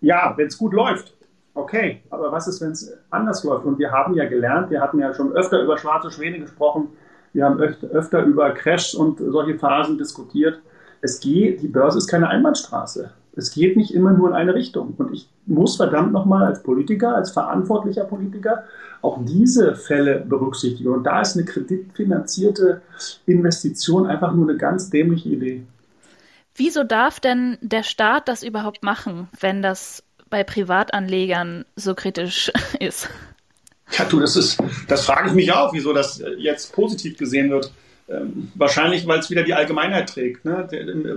ja, 0.00 0.32
wenn 0.36 0.46
es 0.46 0.58
gut 0.58 0.72
läuft, 0.72 1.14
okay, 1.54 2.02
aber 2.10 2.32
was 2.32 2.48
ist, 2.48 2.60
wenn 2.60 2.72
es 2.72 2.92
anders 3.10 3.44
läuft? 3.44 3.64
Und 3.66 3.78
wir 3.78 3.90
haben 3.92 4.14
ja 4.14 4.28
gelernt, 4.28 4.70
wir 4.70 4.80
hatten 4.80 4.98
ja 4.98 5.12
schon 5.14 5.32
öfter 5.32 5.62
über 5.62 5.78
schwarze 5.78 6.10
Schwäne 6.10 6.40
gesprochen, 6.40 6.88
wir 7.32 7.44
haben 7.44 7.60
öfter 7.60 8.24
über 8.24 8.50
Crashs 8.50 8.94
und 8.94 9.18
solche 9.18 9.58
Phasen 9.58 9.98
diskutiert. 9.98 10.60
Es 11.00 11.20
geht, 11.20 11.62
die 11.62 11.68
Börse 11.68 11.98
ist 11.98 12.08
keine 12.08 12.28
Einbahnstraße. 12.28 13.10
Es 13.36 13.52
geht 13.52 13.76
nicht 13.76 13.94
immer 13.94 14.12
nur 14.12 14.28
in 14.28 14.34
eine 14.34 14.54
Richtung. 14.54 14.94
Und 14.98 15.12
ich 15.12 15.28
muss 15.46 15.76
verdammt 15.76 16.12
nochmal 16.12 16.44
als 16.44 16.62
Politiker, 16.62 17.14
als 17.14 17.30
verantwortlicher 17.30 18.04
Politiker 18.04 18.64
auch 19.02 19.24
diese 19.24 19.76
Fälle 19.76 20.24
berücksichtigen. 20.28 20.92
Und 20.92 21.04
da 21.04 21.20
ist 21.20 21.36
eine 21.36 21.46
kreditfinanzierte 21.46 22.82
Investition 23.26 24.06
einfach 24.06 24.32
nur 24.34 24.48
eine 24.48 24.58
ganz 24.58 24.90
dämliche 24.90 25.30
Idee. 25.30 25.62
Wieso 26.54 26.84
darf 26.84 27.20
denn 27.20 27.56
der 27.62 27.84
Staat 27.84 28.28
das 28.28 28.42
überhaupt 28.42 28.82
machen, 28.82 29.28
wenn 29.40 29.62
das 29.62 30.02
bei 30.28 30.44
Privatanlegern 30.44 31.64
so 31.76 31.94
kritisch 31.94 32.52
ist? 32.80 33.08
Ja, 33.98 34.04
du, 34.04 34.20
das 34.20 34.36
ist, 34.36 34.58
das 34.88 35.04
frage 35.04 35.28
ich 35.28 35.34
mich 35.34 35.52
auch, 35.52 35.72
wieso 35.72 35.92
das 35.92 36.22
jetzt 36.38 36.72
positiv 36.72 37.18
gesehen 37.18 37.50
wird. 37.50 37.72
Ähm, 38.08 38.50
wahrscheinlich, 38.54 39.06
weil 39.06 39.20
es 39.20 39.30
wieder 39.30 39.44
die 39.44 39.54
Allgemeinheit 39.54 40.08
trägt. 40.08 40.44
Ne? 40.44 40.66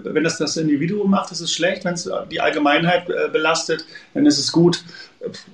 Wenn 0.03 0.23
das 0.23 0.37
das 0.37 0.57
Individuum 0.57 1.09
macht, 1.09 1.31
ist 1.31 1.39
es 1.41 1.51
schlecht. 1.51 1.85
Wenn 1.85 1.95
es 1.95 2.09
die 2.31 2.39
Allgemeinheit 2.39 3.09
äh, 3.09 3.29
belastet, 3.31 3.85
dann 4.13 4.25
ist 4.25 4.37
es 4.37 4.51
gut. 4.51 4.83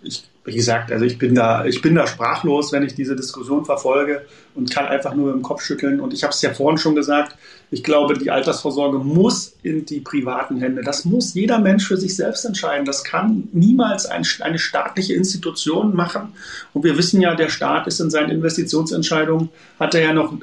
Ich 0.02 0.24
wie 0.50 0.56
gesagt, 0.56 0.92
also 0.92 1.06
ich 1.06 1.18
bin 1.20 1.36
da, 1.36 1.66
ich 1.66 1.82
bin 1.82 1.94
da 1.94 2.08
sprachlos, 2.08 2.72
wenn 2.72 2.84
ich 2.84 2.96
diese 2.96 3.16
Diskussion 3.16 3.66
verfolge 3.66 4.26
und 4.56 4.72
kann 4.72 4.88
einfach 4.88 5.14
nur 5.14 5.32
im 5.32 5.44
Kopf 5.44 5.62
schütteln. 5.62 6.00
Und 6.00 6.14
ich 6.14 6.24
habe 6.24 6.32
es 6.32 6.42
ja 6.42 6.54
vorhin 6.54 6.80
schon 6.80 6.96
gesagt, 6.96 7.36
ich 7.72 7.84
glaube, 7.84 8.18
die 8.18 8.32
Altersvorsorge 8.32 8.98
muss 8.98 9.54
in 9.62 9.86
die 9.86 10.00
privaten 10.00 10.60
Hände. 10.60 10.82
Das 10.82 11.06
muss 11.06 11.36
jeder 11.36 11.60
Mensch 11.60 11.88
für 11.88 11.98
sich 11.98 12.16
selbst 12.16 12.44
entscheiden. 12.46 12.84
Das 12.84 13.04
kann 13.04 13.48
niemals 13.52 14.08
ein, 14.08 14.24
eine 14.40 14.58
staatliche 14.58 15.14
Institution 15.14 15.96
machen. 15.96 16.34
Und 16.74 16.84
wir 16.84 16.98
wissen 16.98 17.22
ja, 17.22 17.36
der 17.36 17.50
Staat 17.50 17.86
ist 17.86 18.00
in 18.00 18.10
seinen 18.10 18.32
Investitionsentscheidungen, 18.32 19.50
hat 19.80 19.94
er 19.94 20.02
ja 20.02 20.14
noch, 20.14 20.34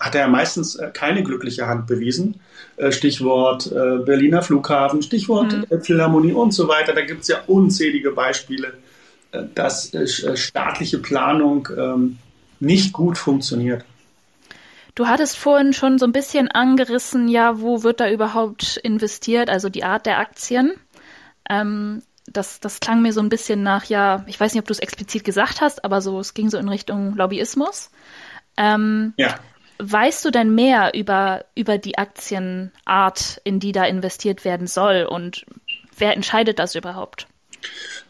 hat 0.00 0.16
er 0.16 0.22
ja 0.22 0.28
meistens 0.28 0.74
äh, 0.74 0.90
keine 0.92 1.22
glückliche 1.22 1.68
Hand 1.68 1.86
bewiesen. 1.86 2.40
Äh, 2.76 2.90
Stichwort 2.90 3.70
äh, 3.70 3.98
Berliner 4.04 4.42
Flughafen, 4.42 5.02
Stichwort 5.02 5.52
mhm. 5.52 5.82
Philharmonie 5.82 6.32
und 6.32 6.52
so 6.52 6.66
weiter. 6.66 6.94
Da 6.94 7.02
gibt 7.02 7.22
es 7.22 7.28
ja 7.28 7.42
unzählige 7.46 8.10
Beispiele 8.10 8.72
dass 9.54 9.92
äh, 9.94 10.06
staatliche 10.36 10.98
Planung 10.98 11.68
ähm, 11.76 12.18
nicht 12.60 12.92
gut 12.92 13.18
funktioniert. 13.18 13.84
Du 14.94 15.06
hattest 15.06 15.38
vorhin 15.38 15.72
schon 15.72 15.98
so 15.98 16.04
ein 16.04 16.12
bisschen 16.12 16.48
angerissen, 16.48 17.28
ja, 17.28 17.60
wo 17.60 17.82
wird 17.82 18.00
da 18.00 18.10
überhaupt 18.10 18.76
investiert, 18.76 19.48
also 19.48 19.70
die 19.70 19.84
Art 19.84 20.04
der 20.04 20.18
Aktien. 20.18 20.72
Ähm, 21.48 22.02
das, 22.26 22.60
das 22.60 22.78
klang 22.80 23.02
mir 23.02 23.12
so 23.12 23.20
ein 23.20 23.30
bisschen 23.30 23.62
nach, 23.62 23.86
ja, 23.86 24.24
ich 24.26 24.38
weiß 24.38 24.52
nicht, 24.52 24.60
ob 24.60 24.66
du 24.66 24.72
es 24.72 24.78
explizit 24.78 25.24
gesagt 25.24 25.60
hast, 25.60 25.84
aber 25.84 26.00
so, 26.02 26.20
es 26.20 26.34
ging 26.34 26.50
so 26.50 26.58
in 26.58 26.68
Richtung 26.68 27.14
Lobbyismus. 27.16 27.90
Ähm, 28.56 29.14
ja. 29.16 29.38
Weißt 29.78 30.24
du 30.24 30.30
denn 30.30 30.54
mehr 30.54 30.92
über, 30.94 31.46
über 31.54 31.78
die 31.78 31.98
Aktienart, 31.98 33.40
in 33.44 33.58
die 33.60 33.72
da 33.72 33.84
investiert 33.84 34.44
werden 34.44 34.66
soll 34.66 35.06
und 35.10 35.46
wer 35.96 36.14
entscheidet 36.14 36.58
das 36.58 36.74
überhaupt? 36.74 37.26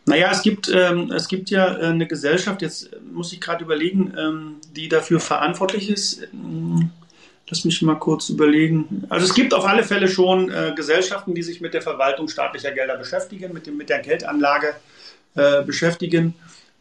Naja, 0.04 0.30
es 0.32 0.42
gibt, 0.42 0.68
ähm, 0.68 1.12
es 1.12 1.28
gibt 1.28 1.50
ja 1.50 1.76
äh, 1.78 1.87
eine 1.87 2.06
Gesellschaft, 2.06 2.61
jetzt 2.62 2.90
muss 3.12 3.32
ich 3.32 3.40
gerade 3.40 3.64
überlegen, 3.64 4.12
ähm, 4.18 4.56
die 4.75 4.88
dafür 4.88 5.21
verantwortlich 5.21 5.90
ist. 5.90 6.23
Ähm, 6.32 6.90
lass 7.49 7.64
mich 7.64 7.82
mal 7.82 7.99
kurz 7.99 8.28
überlegen. 8.28 9.04
Also 9.11 9.26
es 9.26 9.35
gibt 9.35 9.54
auf 9.54 9.64
alle 9.64 9.85
Fälle 9.85 10.09
schon 10.09 10.50
äh, 10.50 10.73
Gesellschaften, 10.75 11.35
die 11.35 11.42
sich 11.42 11.61
mit 11.61 11.75
der 11.75 11.82
Verwaltung 11.82 12.28
staatlicher 12.28 12.73
Gelder 12.73 12.97
beschäftigen, 12.97 13.52
mit, 13.52 13.66
dem, 13.66 13.76
mit 13.76 13.90
der 13.90 14.00
Geldanlage 14.00 14.75
äh, 15.35 15.62
beschäftigen. 15.62 16.35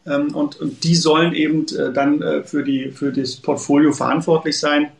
Ähm, 0.06 0.34
und, 0.34 0.60
und, 0.60 0.82
die 0.82 0.96
sollen 0.96 1.32
eben 1.32 1.66
äh, 1.68 1.92
dann 1.92 2.22
äh, 2.22 2.42
für, 2.42 2.64
die, 2.64 2.90
für 2.90 3.12
das 3.12 3.36
Portfolio 3.36 3.92
verantwortlich 3.92 4.58
sein. 4.58 4.90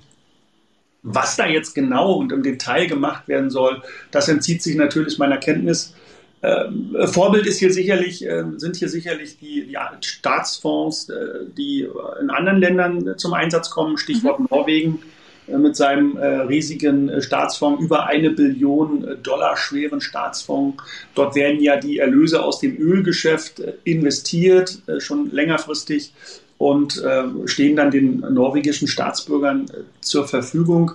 Was 1.02 1.34
da 1.34 1.46
jetzt 1.46 1.74
genau 1.74 2.12
und 2.12 2.30
im 2.30 2.44
Detail 2.44 2.86
gemacht 2.86 3.26
werden 3.26 3.50
soll, 3.50 3.82
das 4.12 4.28
entzieht 4.28 4.62
sich 4.62 4.76
natürlich 4.76 5.18
meiner 5.18 5.38
Kenntnis. 5.38 5.94
Ähm, 6.42 6.96
Vorbild 7.04 7.46
ist 7.46 7.58
hier 7.58 7.72
sicherlich, 7.72 8.26
äh, 8.26 8.44
sind 8.56 8.76
hier 8.76 8.88
sicherlich 8.88 9.38
die, 9.38 9.66
die 9.66 9.76
Staatsfonds, 10.00 11.08
äh, 11.08 11.44
die 11.56 11.88
in 12.20 12.30
anderen 12.30 12.58
Ländern 12.58 13.14
zum 13.16 13.32
Einsatz 13.32 13.70
kommen. 13.70 13.96
Stichwort 13.96 14.40
mhm. 14.40 14.48
Norwegen 14.50 14.98
äh, 15.46 15.56
mit 15.56 15.76
seinem 15.76 16.16
äh, 16.16 16.26
riesigen 16.26 17.22
Staatsfonds, 17.22 17.80
über 17.80 18.06
eine 18.06 18.30
Billion 18.30 19.18
Dollar 19.22 19.56
schweren 19.56 20.00
Staatsfonds. 20.00 20.82
Dort 21.14 21.36
werden 21.36 21.62
ja 21.62 21.76
die 21.76 21.98
Erlöse 21.98 22.42
aus 22.42 22.58
dem 22.58 22.76
Ölgeschäft 22.76 23.62
investiert, 23.84 24.82
schon 24.98 25.30
längerfristig 25.30 26.12
und 26.58 27.02
stehen 27.46 27.74
dann 27.74 27.90
den 27.90 28.20
norwegischen 28.20 28.86
Staatsbürgern 28.86 29.66
zur 30.00 30.28
Verfügung. 30.28 30.92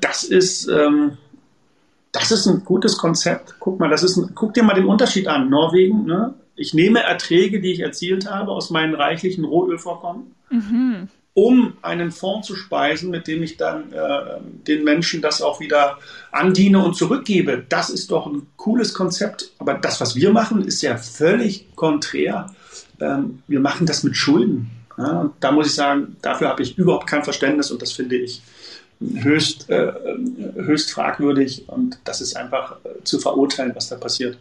Das 0.00 0.24
ist 0.24 0.68
ähm, 0.68 1.16
das 2.12 2.30
ist 2.32 2.46
ein 2.46 2.64
gutes 2.64 2.98
Konzept. 2.98 3.54
Guck 3.60 3.78
mal, 3.78 3.88
das 3.88 4.02
ist 4.02 4.16
ein, 4.16 4.30
guck 4.34 4.54
dir 4.54 4.62
mal 4.62 4.74
den 4.74 4.86
Unterschied 4.86 5.28
an. 5.28 5.48
Norwegen, 5.48 6.04
ne? 6.04 6.34
Ich 6.56 6.74
nehme 6.74 7.02
Erträge, 7.02 7.60
die 7.60 7.72
ich 7.72 7.80
erzielt 7.80 8.30
habe 8.30 8.50
aus 8.50 8.70
meinen 8.70 8.94
reichlichen 8.94 9.44
Rohölvorkommen, 9.44 10.34
mhm. 10.50 11.08
um 11.32 11.72
einen 11.80 12.10
Fonds 12.10 12.46
zu 12.48 12.54
speisen, 12.54 13.10
mit 13.10 13.26
dem 13.28 13.42
ich 13.42 13.56
dann 13.56 13.92
äh, 13.92 14.40
den 14.66 14.84
Menschen 14.84 15.22
das 15.22 15.40
auch 15.40 15.60
wieder 15.60 15.98
andiene 16.32 16.84
und 16.84 16.96
zurückgebe. 16.96 17.64
Das 17.68 17.88
ist 17.88 18.10
doch 18.10 18.26
ein 18.26 18.46
cooles 18.56 18.92
Konzept. 18.92 19.52
Aber 19.58 19.74
das, 19.74 20.00
was 20.00 20.16
wir 20.16 20.32
machen, 20.32 20.62
ist 20.62 20.82
ja 20.82 20.96
völlig 20.98 21.74
konträr. 21.76 22.52
Ähm, 23.00 23.42
wir 23.46 23.60
machen 23.60 23.86
das 23.86 24.02
mit 24.02 24.16
Schulden. 24.16 24.70
Ja? 24.98 25.30
Da 25.40 25.52
muss 25.52 25.68
ich 25.68 25.74
sagen, 25.74 26.16
dafür 26.20 26.48
habe 26.48 26.62
ich 26.62 26.76
überhaupt 26.76 27.06
kein 27.06 27.24
Verständnis 27.24 27.70
und 27.70 27.80
das 27.80 27.92
finde 27.92 28.16
ich 28.16 28.42
höchst, 29.00 29.70
äh, 29.70 29.92
höchst 30.54 30.92
fragwürdig 30.92 31.68
und 31.68 31.98
das 32.04 32.20
ist 32.20 32.36
einfach 32.36 32.76
äh, 32.84 33.02
zu 33.04 33.18
verurteilen, 33.18 33.74
was 33.74 33.88
da 33.88 33.96
passiert. 33.96 34.38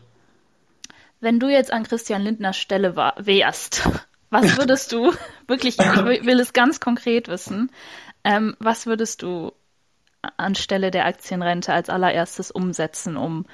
Wenn 1.21 1.39
du 1.39 1.49
jetzt 1.49 1.71
an 1.71 1.83
Christian 1.83 2.21
Lindners 2.21 2.57
Stelle 2.57 2.95
war, 2.95 3.13
wärst, 3.17 3.87
was 4.29 4.57
würdest 4.57 4.91
du, 4.91 5.13
wirklich, 5.47 5.77
ich 5.79 6.25
will 6.25 6.39
es 6.39 6.53
ganz 6.53 6.79
konkret 6.79 7.27
wissen, 7.27 7.71
ähm, 8.23 8.55
was 8.59 8.85
würdest 8.85 9.21
du 9.21 9.53
anstelle 10.37 10.91
der 10.91 11.05
Aktienrente 11.05 11.73
als 11.73 11.89
allererstes 11.89 12.51
umsetzen, 12.51 13.15
um 13.15 13.45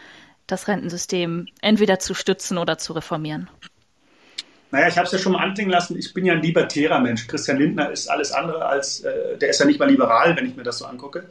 das 0.48 0.68
Rentensystem 0.68 1.48
entweder 1.62 2.00
zu 2.00 2.16
stützen 2.16 2.58
oder 2.58 2.78
zu 2.78 2.94
reformieren? 2.94 3.50
Naja, 4.72 4.88
ich 4.88 4.98
habe 4.98 5.06
es 5.06 5.12
ja 5.12 5.20
schon 5.20 5.34
mal 5.34 5.44
anklingen 5.44 5.72
lassen, 5.72 5.98
ich 5.98 6.14
bin 6.14 6.26
ja 6.26 6.34
ein 6.34 6.42
libertärer 6.42 7.00
Mensch. 7.00 7.28
Christian 7.28 7.58
Lindner 7.58 7.92
ist 7.92 8.08
alles 8.08 8.32
andere 8.32 8.66
als, 8.66 9.02
äh, 9.02 9.38
der 9.38 9.50
ist 9.50 9.60
ja 9.60 9.66
nicht 9.66 9.80
mal 9.80 9.90
liberal, 9.90 10.36
wenn 10.36 10.48
ich 10.48 10.56
mir 10.56 10.64
das 10.64 10.80
so 10.80 10.86
angucke. 10.86 11.24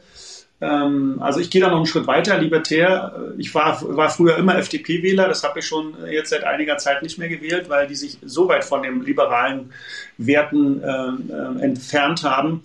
Ähm, 0.61 1.17
also 1.21 1.39
ich 1.41 1.49
gehe 1.49 1.61
da 1.61 1.67
noch 1.67 1.77
einen 1.77 1.85
Schritt 1.85 2.07
weiter, 2.07 2.37
libertär. 2.37 3.13
Äh, 3.35 3.41
ich 3.41 3.53
war, 3.53 3.79
war 3.95 4.09
früher 4.09 4.37
immer 4.37 4.57
FDP-Wähler, 4.57 5.27
das 5.27 5.43
habe 5.43 5.59
ich 5.59 5.67
schon 5.67 5.95
jetzt 6.09 6.29
seit 6.29 6.43
einiger 6.43 6.77
Zeit 6.77 7.03
nicht 7.03 7.17
mehr 7.17 7.29
gewählt, 7.29 7.69
weil 7.69 7.87
die 7.87 7.95
sich 7.95 8.17
so 8.23 8.47
weit 8.47 8.63
von 8.63 8.83
den 8.83 9.01
liberalen 9.01 9.73
Werten 10.17 10.81
äh, 10.81 10.87
äh 10.87 11.61
entfernt 11.61 12.23
haben. 12.23 12.61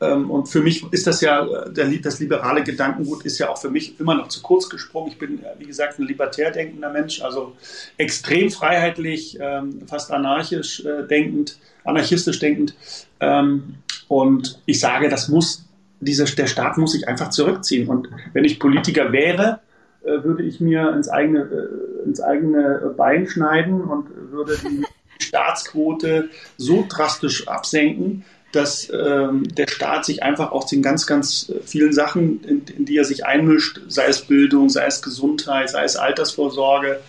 Ähm, 0.00 0.30
und 0.30 0.48
für 0.48 0.62
mich 0.62 0.84
ist 0.92 1.06
das 1.06 1.20
ja, 1.20 1.46
äh, 1.46 2.00
das 2.00 2.20
liberale 2.20 2.64
Gedankengut 2.64 3.24
ist 3.24 3.38
ja 3.38 3.50
auch 3.50 3.58
für 3.58 3.70
mich 3.70 4.00
immer 4.00 4.14
noch 4.14 4.28
zu 4.28 4.40
kurz 4.40 4.68
gesprungen. 4.68 5.08
Ich 5.08 5.18
bin, 5.18 5.40
wie 5.58 5.66
gesagt, 5.66 5.98
ein 5.98 6.06
libertär 6.06 6.50
denkender 6.50 6.90
Mensch, 6.90 7.22
also 7.22 7.52
extrem 7.98 8.50
freiheitlich, 8.50 9.38
ähm, 9.40 9.82
fast 9.86 10.10
anarchisch 10.10 10.84
äh, 10.84 11.06
denkend, 11.06 11.58
anarchistisch 11.84 12.38
denkend. 12.38 12.74
Ähm, 13.20 13.74
und 14.08 14.60
ich 14.64 14.80
sage, 14.80 15.08
das 15.08 15.28
muss, 15.28 15.66
dieser, 16.00 16.24
der 16.24 16.46
Staat 16.46 16.78
muss 16.78 16.92
sich 16.92 17.06
einfach 17.06 17.28
zurückziehen. 17.28 17.88
Und 17.88 18.08
wenn 18.32 18.44
ich 18.44 18.58
Politiker 18.58 19.12
wäre, 19.12 19.60
äh, 20.02 20.24
würde 20.24 20.44
ich 20.44 20.60
mir 20.60 20.94
ins 20.94 21.10
eigene, 21.10 21.68
ins 22.06 22.22
eigene 22.22 22.94
Bein 22.96 23.26
schneiden 23.26 23.82
und 23.82 24.06
würde 24.32 24.56
die 24.56 24.82
Staatsquote 25.22 26.30
so 26.56 26.86
drastisch 26.88 27.46
absenken, 27.46 28.24
dass 28.52 28.90
ähm, 28.90 29.44
der 29.54 29.68
Staat 29.68 30.04
sich 30.04 30.22
einfach 30.22 30.52
aus 30.52 30.66
den 30.66 30.82
ganz, 30.82 31.06
ganz 31.06 31.52
vielen 31.64 31.92
Sachen, 31.92 32.42
in, 32.44 32.64
in, 32.76 32.84
die 32.84 32.96
er 32.96 33.04
sich 33.04 33.24
einmischt, 33.24 33.80
sei 33.88 34.06
es 34.06 34.22
Bildung, 34.22 34.68
sei 34.68 34.86
es 34.86 35.02
Gesundheit, 35.02 35.70
sei 35.70 35.84
es 35.84 35.96
Altersvorsorge, 35.96 37.00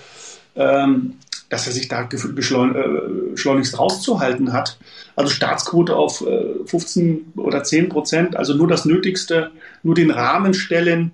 ähm, 0.56 1.16
dass 1.50 1.68
er 1.68 1.74
sich 1.74 1.88
da 1.88 2.04
beschleunigst 2.04 3.74
äh, 3.74 3.78
rauszuhalten 3.78 4.54
hat. 4.54 4.78
Also 5.16 5.32
Staatsquote 5.32 5.96
auf 5.96 6.22
äh, 6.22 6.66
15 6.66 7.34
oder 7.36 7.64
10 7.64 7.90
Prozent, 7.90 8.36
also 8.36 8.54
nur 8.54 8.68
das 8.68 8.86
Nötigste, 8.86 9.52
nur 9.84 9.96
den 9.96 10.12
Rahmen 10.12 10.54
stellen 10.54 11.12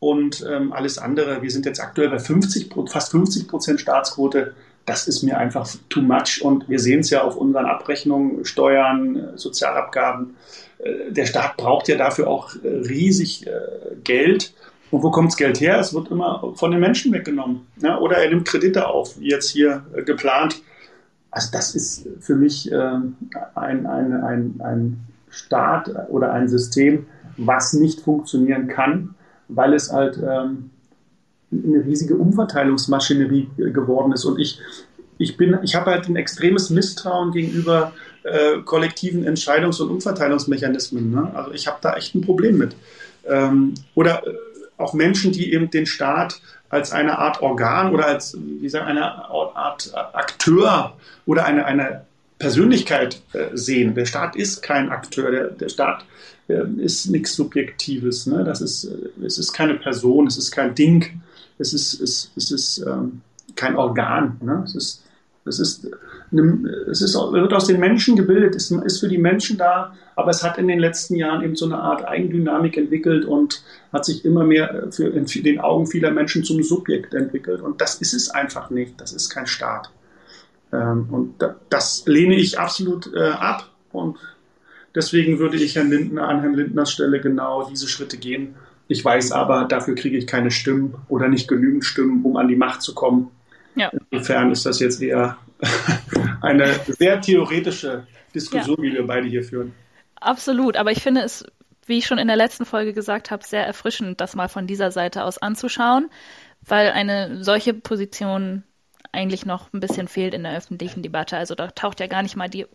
und 0.00 0.44
ähm, 0.48 0.72
alles 0.72 0.98
andere. 0.98 1.42
Wir 1.42 1.50
sind 1.50 1.66
jetzt 1.66 1.80
aktuell 1.80 2.10
bei 2.10 2.18
50, 2.18 2.70
fast 2.88 3.12
50 3.12 3.48
Prozent 3.48 3.80
Staatsquote 3.80 4.54
das 4.88 5.06
ist 5.06 5.22
mir 5.22 5.36
einfach 5.36 5.68
too 5.90 6.00
much. 6.00 6.40
Und 6.42 6.68
wir 6.68 6.78
sehen 6.78 7.00
es 7.00 7.10
ja 7.10 7.22
auf 7.22 7.36
unseren 7.36 7.66
Abrechnungen, 7.66 8.44
Steuern, 8.44 9.36
Sozialabgaben. 9.36 10.36
Äh, 10.78 11.12
der 11.12 11.26
Staat 11.26 11.56
braucht 11.56 11.88
ja 11.88 11.96
dafür 11.96 12.28
auch 12.28 12.54
äh, 12.56 12.68
riesig 12.68 13.46
äh, 13.46 13.50
Geld. 14.02 14.54
Und 14.90 15.02
wo 15.02 15.10
kommt 15.10 15.28
das 15.28 15.36
Geld 15.36 15.60
her? 15.60 15.78
Es 15.78 15.92
wird 15.92 16.10
immer 16.10 16.54
von 16.54 16.70
den 16.70 16.80
Menschen 16.80 17.12
weggenommen. 17.12 17.66
Ja? 17.82 17.98
Oder 17.98 18.16
er 18.16 18.30
nimmt 18.30 18.48
Kredite 18.48 18.86
auf, 18.86 19.20
wie 19.20 19.28
jetzt 19.28 19.50
hier 19.50 19.84
geplant. 20.06 20.62
Also 21.30 21.50
das 21.52 21.74
ist 21.74 22.08
für 22.20 22.34
mich 22.34 22.72
ein, 22.74 23.14
ein, 23.54 23.86
ein, 23.86 24.60
ein 24.64 25.00
Staat 25.28 25.90
oder 26.08 26.32
ein 26.32 26.48
System, 26.48 27.06
was 27.36 27.74
nicht 27.74 28.00
funktionieren 28.00 28.66
kann, 28.66 29.14
weil 29.48 29.74
es 29.74 29.92
halt 29.92 30.18
ähm, 30.26 30.70
eine 31.50 31.84
riesige 31.84 32.16
Umverteilungsmaschinerie 32.16 33.48
geworden 33.56 34.12
ist. 34.12 34.24
Und 34.24 34.38
ich, 34.38 34.60
ich 35.18 35.38
ich 35.40 35.74
habe 35.74 35.90
halt 35.90 36.08
ein 36.08 36.16
extremes 36.16 36.70
Misstrauen 36.70 37.32
gegenüber 37.32 37.92
äh, 38.22 38.58
kollektiven 38.64 39.26
Entscheidungs- 39.26 39.80
und 39.80 39.90
Umverteilungsmechanismen. 39.90 41.10
Ne? 41.10 41.30
Also 41.34 41.52
ich 41.52 41.66
habe 41.66 41.78
da 41.80 41.94
echt 41.94 42.14
ein 42.14 42.20
Problem 42.20 42.58
mit. 42.58 42.76
Ähm, 43.26 43.74
oder 43.94 44.26
äh, 44.26 44.34
auch 44.76 44.94
Menschen, 44.94 45.32
die 45.32 45.52
eben 45.52 45.70
den 45.70 45.86
Staat 45.86 46.40
als 46.68 46.92
eine 46.92 47.18
Art 47.18 47.42
Organ 47.42 47.92
oder 47.92 48.06
als, 48.06 48.36
wie 48.38 48.68
sagen, 48.68 48.86
eine 48.86 49.04
Art 49.04 49.90
Akteur 49.94 50.96
oder 51.26 51.46
eine, 51.46 51.64
eine 51.64 52.02
Persönlichkeit 52.38 53.20
äh, 53.32 53.48
sehen. 53.54 53.94
Der 53.94 54.04
Staat 54.04 54.36
ist 54.36 54.62
kein 54.62 54.90
Akteur, 54.90 55.30
der, 55.30 55.46
der 55.48 55.68
Staat 55.68 56.04
äh, 56.48 56.62
ist 56.78 57.10
nichts 57.10 57.34
Subjektives. 57.34 58.26
Ne? 58.26 58.44
Das 58.44 58.60
ist, 58.60 58.84
äh, 58.84 59.24
es 59.24 59.38
ist 59.38 59.52
keine 59.52 59.74
Person, 59.74 60.26
es 60.26 60.36
ist 60.36 60.50
kein 60.52 60.74
Ding, 60.74 61.20
es 61.58 61.72
ist, 61.72 62.00
es, 62.00 62.30
es 62.36 62.50
ist 62.50 62.78
ähm, 62.86 63.20
kein 63.56 63.76
Organ. 63.76 64.38
Ne? 64.40 64.62
Es 64.64 64.74
ist 64.74 65.04
Es 65.48 65.58
ist, 65.58 65.88
es 66.90 67.00
ist, 67.00 67.14
wird 67.14 67.52
aus 67.54 67.66
den 67.66 67.80
Menschen 67.80 68.16
gebildet, 68.16 68.54
es 68.54 68.70
ist 68.70 69.00
für 69.00 69.08
die 69.08 69.16
Menschen 69.16 69.56
da, 69.56 69.94
aber 70.14 70.30
es 70.30 70.42
hat 70.42 70.58
in 70.58 70.68
den 70.68 70.78
letzten 70.78 71.16
Jahren 71.16 71.42
eben 71.42 71.56
so 71.56 71.64
eine 71.64 71.78
Art 71.78 72.06
Eigendynamik 72.06 72.76
entwickelt 72.76 73.24
und 73.24 73.62
hat 73.90 74.04
sich 74.04 74.26
immer 74.26 74.44
mehr 74.44 74.88
für, 74.90 75.08
in 75.08 75.24
den 75.24 75.58
Augen 75.58 75.86
vieler 75.86 76.10
Menschen 76.10 76.44
zum 76.44 76.62
Subjekt 76.62 77.14
entwickelt. 77.14 77.62
Und 77.62 77.80
das 77.80 77.94
ist 78.02 78.12
es 78.12 78.28
einfach 78.28 78.68
nicht. 78.68 79.00
Das 79.00 79.12
ist 79.12 79.30
kein 79.30 79.46
Staat. 79.46 79.90
Ähm, 80.70 81.08
und 81.10 81.34
das 81.70 82.04
lehne 82.06 82.36
ich 82.36 82.58
absolut 82.58 83.10
äh, 83.14 83.30
ab. 83.30 83.70
Und 83.90 84.18
deswegen 84.94 85.38
würde 85.38 85.56
ich 85.56 85.76
Herrn 85.76 85.88
Lindner 85.88 86.28
an 86.28 86.40
Herrn 86.42 86.54
Lindners 86.54 86.92
Stelle 86.92 87.20
genau 87.20 87.66
diese 87.70 87.88
Schritte 87.88 88.18
gehen. 88.18 88.54
Ich 88.88 89.04
weiß 89.04 89.32
aber, 89.32 89.64
dafür 89.64 89.94
kriege 89.94 90.16
ich 90.16 90.26
keine 90.26 90.50
Stimmen 90.50 90.94
oder 91.08 91.28
nicht 91.28 91.46
genügend 91.46 91.84
Stimmen, 91.84 92.24
um 92.24 92.36
an 92.36 92.48
die 92.48 92.56
Macht 92.56 92.82
zu 92.82 92.94
kommen. 92.94 93.30
Ja. 93.74 93.90
Insofern 94.10 94.50
ist 94.50 94.66
das 94.66 94.80
jetzt 94.80 95.00
eher 95.00 95.36
eine 96.40 96.74
sehr 96.86 97.20
theoretische 97.20 98.06
Diskussion, 98.34 98.82
ja. 98.82 98.90
die 98.90 98.96
wir 98.96 99.06
beide 99.06 99.28
hier 99.28 99.44
führen. 99.44 99.74
Absolut, 100.16 100.76
aber 100.76 100.90
ich 100.90 101.02
finde 101.02 101.20
es, 101.20 101.44
wie 101.86 101.98
ich 101.98 102.06
schon 102.06 102.18
in 102.18 102.28
der 102.28 102.36
letzten 102.36 102.64
Folge 102.64 102.92
gesagt 102.92 103.30
habe, 103.30 103.44
sehr 103.44 103.66
erfrischend, 103.66 104.20
das 104.20 104.34
mal 104.34 104.48
von 104.48 104.66
dieser 104.66 104.90
Seite 104.90 105.24
aus 105.24 105.38
anzuschauen, 105.38 106.10
weil 106.66 106.90
eine 106.90 107.42
solche 107.44 107.74
Position 107.74 108.64
eigentlich 109.12 109.46
noch 109.46 109.72
ein 109.72 109.80
bisschen 109.80 110.08
fehlt 110.08 110.34
in 110.34 110.42
der 110.42 110.56
öffentlichen 110.56 111.02
Debatte. 111.02 111.36
Also 111.36 111.54
da 111.54 111.68
taucht 111.68 112.00
ja 112.00 112.06
gar 112.06 112.22
nicht 112.22 112.36
mal 112.36 112.48
die, 112.48 112.66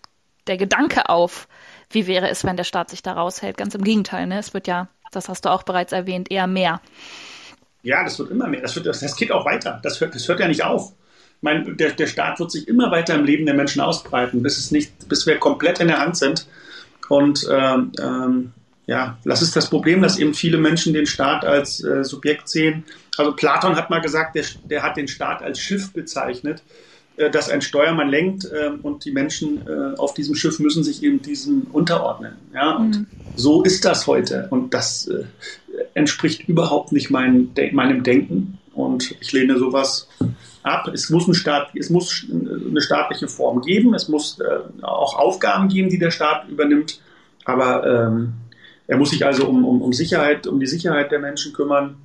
der 0.48 0.58
Gedanke 0.58 1.10
auf, 1.10 1.48
wie 1.90 2.08
wäre 2.08 2.30
es, 2.30 2.44
wenn 2.44 2.58
der 2.58 2.64
Staat 2.64 2.90
sich 2.90 3.04
da 3.04 3.14
raushält. 3.14 3.58
Ganz 3.58 3.76
im 3.76 3.84
Gegenteil, 3.84 4.28
ne? 4.28 4.40
Es 4.40 4.54
wird 4.54 4.68
ja, 4.68 4.88
das 5.16 5.30
hast 5.30 5.46
du 5.46 5.50
auch 5.50 5.64
bereits 5.64 5.92
erwähnt, 5.92 6.32
eher 6.32 6.48
mehr. 6.48 6.82
Ja, 7.84 8.04
das 8.04 8.18
wird 8.20 8.32
immer 8.32 8.48
mehr. 8.48 8.62
Das, 8.62 8.76
wird, 8.76 8.86
das 8.86 9.16
geht 9.16 9.32
auch 9.32 9.46
weiter. 9.46 9.80
Das 9.84 10.00
hört, 10.00 10.16
das 10.16 10.28
hört 10.28 10.40
ja 10.40 10.48
nicht 10.48 10.64
auf. 10.64 10.94
Ich 11.38 11.44
meine, 11.44 11.76
der, 11.76 11.92
der 11.92 12.08
Staat 12.08 12.40
wird 12.40 12.52
sich 12.52 12.68
immer 12.68 12.92
weiter 12.92 13.16
im 13.16 13.26
Leben 13.26 13.46
der 13.46 13.56
Menschen 13.56 13.82
ausbreiten, 13.82 14.42
bis 14.42 14.58
es 14.58 14.72
nicht, 14.72 15.10
bis 15.10 15.28
wir 15.28 15.38
komplett 15.38 15.80
in 15.80 15.90
der 15.90 16.00
Hand 16.00 16.16
sind. 16.16 16.48
Und 17.10 17.46
ähm, 17.52 17.92
ähm, 18.02 18.54
ja, 18.86 19.18
das 19.24 19.42
ist 19.42 19.56
das 19.56 19.70
Problem, 19.70 20.02
dass 20.02 20.18
eben 20.18 20.34
viele 20.34 20.58
Menschen 20.58 20.94
den 20.94 21.06
Staat 21.06 21.46
als 21.46 21.84
äh, 21.84 22.04
Subjekt 22.04 22.50
sehen. 22.50 22.84
Also 23.18 23.34
Platon 23.34 23.76
hat 23.76 23.90
mal 23.90 24.02
gesagt, 24.02 24.36
der, 24.36 24.46
der 24.66 24.84
hat 24.84 24.98
den 24.98 25.08
Staat 25.08 25.42
als 25.42 25.60
Schiff 25.60 25.94
bezeichnet, 25.94 26.64
äh, 27.18 27.30
das 27.30 27.50
ein 27.50 27.62
Steuermann 27.62 28.10
lenkt 28.10 28.46
äh, 28.46 28.72
und 28.82 29.06
die 29.06 29.12
Menschen 29.12 29.66
äh, 29.68 29.98
auf 29.98 30.14
diesem 30.14 30.36
Schiff 30.36 30.60
müssen 30.60 30.84
sich 30.84 31.04
eben 31.04 31.22
diesem 31.22 31.64
unterordnen. 31.72 32.34
Ja, 32.54 32.76
und 32.76 33.00
mhm. 33.00 33.08
So 33.36 33.64
ist 33.64 33.86
das 33.86 34.08
heute. 34.08 34.48
Und 34.50 34.74
das 34.74 35.08
äh, 35.08 35.24
entspricht 35.94 36.48
überhaupt 36.48 36.92
nicht 36.92 37.10
mein, 37.10 37.54
de 37.54 37.72
meinem 37.72 38.04
Denken. 38.04 38.60
Und 38.74 39.16
ich 39.20 39.32
lehne 39.32 39.58
sowas 39.58 40.08
ab. 40.64 40.90
Es 40.94 41.10
muss, 41.10 41.28
ein 41.28 41.34
Staat, 41.34 41.70
es 41.76 41.90
muss 41.90 42.26
eine 42.30 42.82
staatliche 42.82 43.28
Form 43.28 43.62
geben. 43.62 43.94
Es 43.94 44.08
muss 44.10 44.40
äh, 44.40 44.84
auch 44.84 45.18
Aufgaben 45.18 45.68
geben, 45.70 45.90
die 45.90 46.00
der 46.00 46.12
Staat 46.12 46.48
übernimmt. 46.50 47.00
Aber 47.46 47.86
ähm, 47.86 48.34
er 48.88 48.98
muss 48.98 49.12
sich 49.12 49.26
also 49.26 49.48
um, 49.48 49.66
um, 49.66 49.82
um 49.82 49.94
Sicherheit, 49.94 50.48
um 50.48 50.60
die 50.60 50.68
Sicherheit 50.68 51.12
der 51.12 51.20
Menschen 51.20 51.54
kümmern 51.54 51.98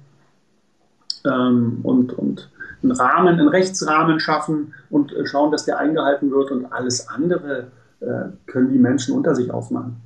ähm, 1.24 1.80
und, 1.82 2.12
und 2.12 2.50
einen 2.82 2.92
Rahmen, 2.92 3.38
einen 3.38 3.48
Rechtsrahmen 3.48 4.20
schaffen 4.20 4.74
und 4.90 5.12
äh, 5.12 5.26
schauen, 5.26 5.50
dass 5.50 5.64
der 5.64 5.78
eingehalten 5.78 6.30
wird 6.30 6.50
und 6.50 6.66
alles 6.66 7.08
andere 7.08 7.68
äh, 8.00 8.30
können 8.46 8.72
die 8.72 8.78
Menschen 8.78 9.14
unter 9.14 9.34
sich 9.34 9.50
aufmachen. 9.50 9.96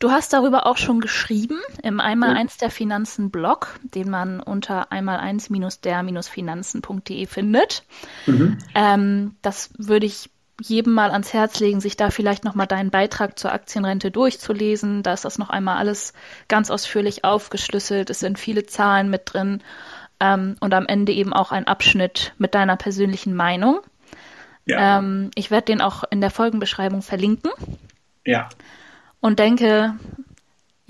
Du 0.00 0.10
hast 0.10 0.32
darüber 0.32 0.66
auch 0.66 0.78
schon 0.78 1.00
geschrieben 1.00 1.60
im 1.82 2.00
Einmal-Eins 2.00 2.56
der 2.56 2.70
Finanzen-Blog, 2.70 3.78
den 3.82 4.08
man 4.08 4.40
unter 4.40 4.90
einmal-eins-der-finanzen.de 4.90 7.26
findet. 7.26 7.84
Mhm. 8.24 8.56
Ähm, 8.74 9.36
das 9.42 9.68
würde 9.76 10.06
ich 10.06 10.30
jedem 10.58 10.94
mal 10.94 11.10
ans 11.10 11.34
Herz 11.34 11.60
legen, 11.60 11.82
sich 11.82 11.98
da 11.98 12.08
vielleicht 12.08 12.44
nochmal 12.44 12.66
deinen 12.66 12.88
Beitrag 12.90 13.38
zur 13.38 13.52
Aktienrente 13.52 14.10
durchzulesen. 14.10 15.02
Da 15.02 15.12
ist 15.12 15.26
das 15.26 15.36
noch 15.36 15.50
einmal 15.50 15.76
alles 15.76 16.14
ganz 16.48 16.70
ausführlich 16.70 17.24
aufgeschlüsselt. 17.24 18.08
Es 18.08 18.20
sind 18.20 18.38
viele 18.38 18.64
Zahlen 18.64 19.10
mit 19.10 19.24
drin 19.26 19.62
ähm, 20.18 20.56
und 20.60 20.72
am 20.72 20.86
Ende 20.86 21.12
eben 21.12 21.34
auch 21.34 21.52
ein 21.52 21.66
Abschnitt 21.66 22.32
mit 22.38 22.54
deiner 22.54 22.76
persönlichen 22.76 23.34
Meinung. 23.34 23.80
Ja. 24.64 24.98
Ähm, 24.98 25.30
ich 25.34 25.50
werde 25.50 25.66
den 25.66 25.82
auch 25.82 26.04
in 26.10 26.22
der 26.22 26.30
Folgenbeschreibung 26.30 27.02
verlinken. 27.02 27.50
Ja 28.24 28.48
und 29.20 29.38
denke, 29.38 29.94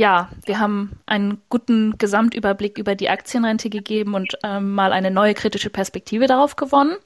ja, 0.01 0.31
wir 0.47 0.59
haben 0.59 0.93
einen 1.05 1.43
guten 1.51 1.99
Gesamtüberblick 1.99 2.79
über 2.79 2.95
die 2.95 3.11
Aktienrente 3.11 3.69
gegeben 3.69 4.15
und 4.15 4.39
ähm, 4.43 4.73
mal 4.73 4.95
eine 4.95 5.11
neue 5.11 5.35
kritische 5.35 5.69
Perspektive 5.69 6.27
darauf 6.27 6.57
gewonnen. 6.57 6.97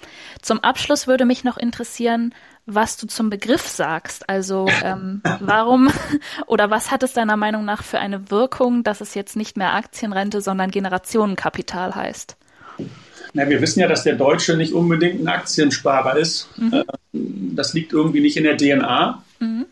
Zum 0.41 0.61
Abschluss 0.61 1.09
würde 1.09 1.25
mich 1.25 1.43
noch 1.43 1.57
interessieren, 1.57 2.33
was 2.67 2.97
du 2.97 3.09
zum 3.09 3.31
Begriff 3.31 3.67
sagst. 3.67 4.29
Also 4.29 4.69
ähm, 4.85 5.23
warum 5.41 5.91
oder 6.47 6.71
was 6.71 6.93
hat 6.93 7.03
es 7.03 7.15
deiner 7.15 7.37
Meinung 7.37 7.65
nach 7.65 7.83
für 7.83 7.99
eine 7.99 8.31
Wirkung, 8.31 8.85
dass 8.85 9.01
es 9.01 9.15
jetzt 9.15 9.35
nicht 9.35 9.57
mehr 9.57 9.75
Aktienrente, 9.75 10.41
sondern 10.41 10.71
Generationenkapital 10.71 11.97
heißt? 11.97 12.37
Na, 13.33 13.49
wir 13.49 13.61
wissen 13.61 13.81
ja, 13.81 13.89
dass 13.89 14.05
der 14.05 14.15
Deutsche 14.15 14.57
nicht 14.57 14.73
unbedingt 14.73 15.21
ein 15.21 15.27
Aktiensparer 15.27 16.17
ist. 16.17 16.49
Mhm. 16.57 16.85
Ähm, 17.13 17.57
das 17.57 17.75
liegt 17.75 17.93
irgendwie 17.93 18.21
nicht 18.21 18.37
in 18.37 18.45
der 18.45 18.57
DNA. 18.57 19.25
Mhm 19.41 19.67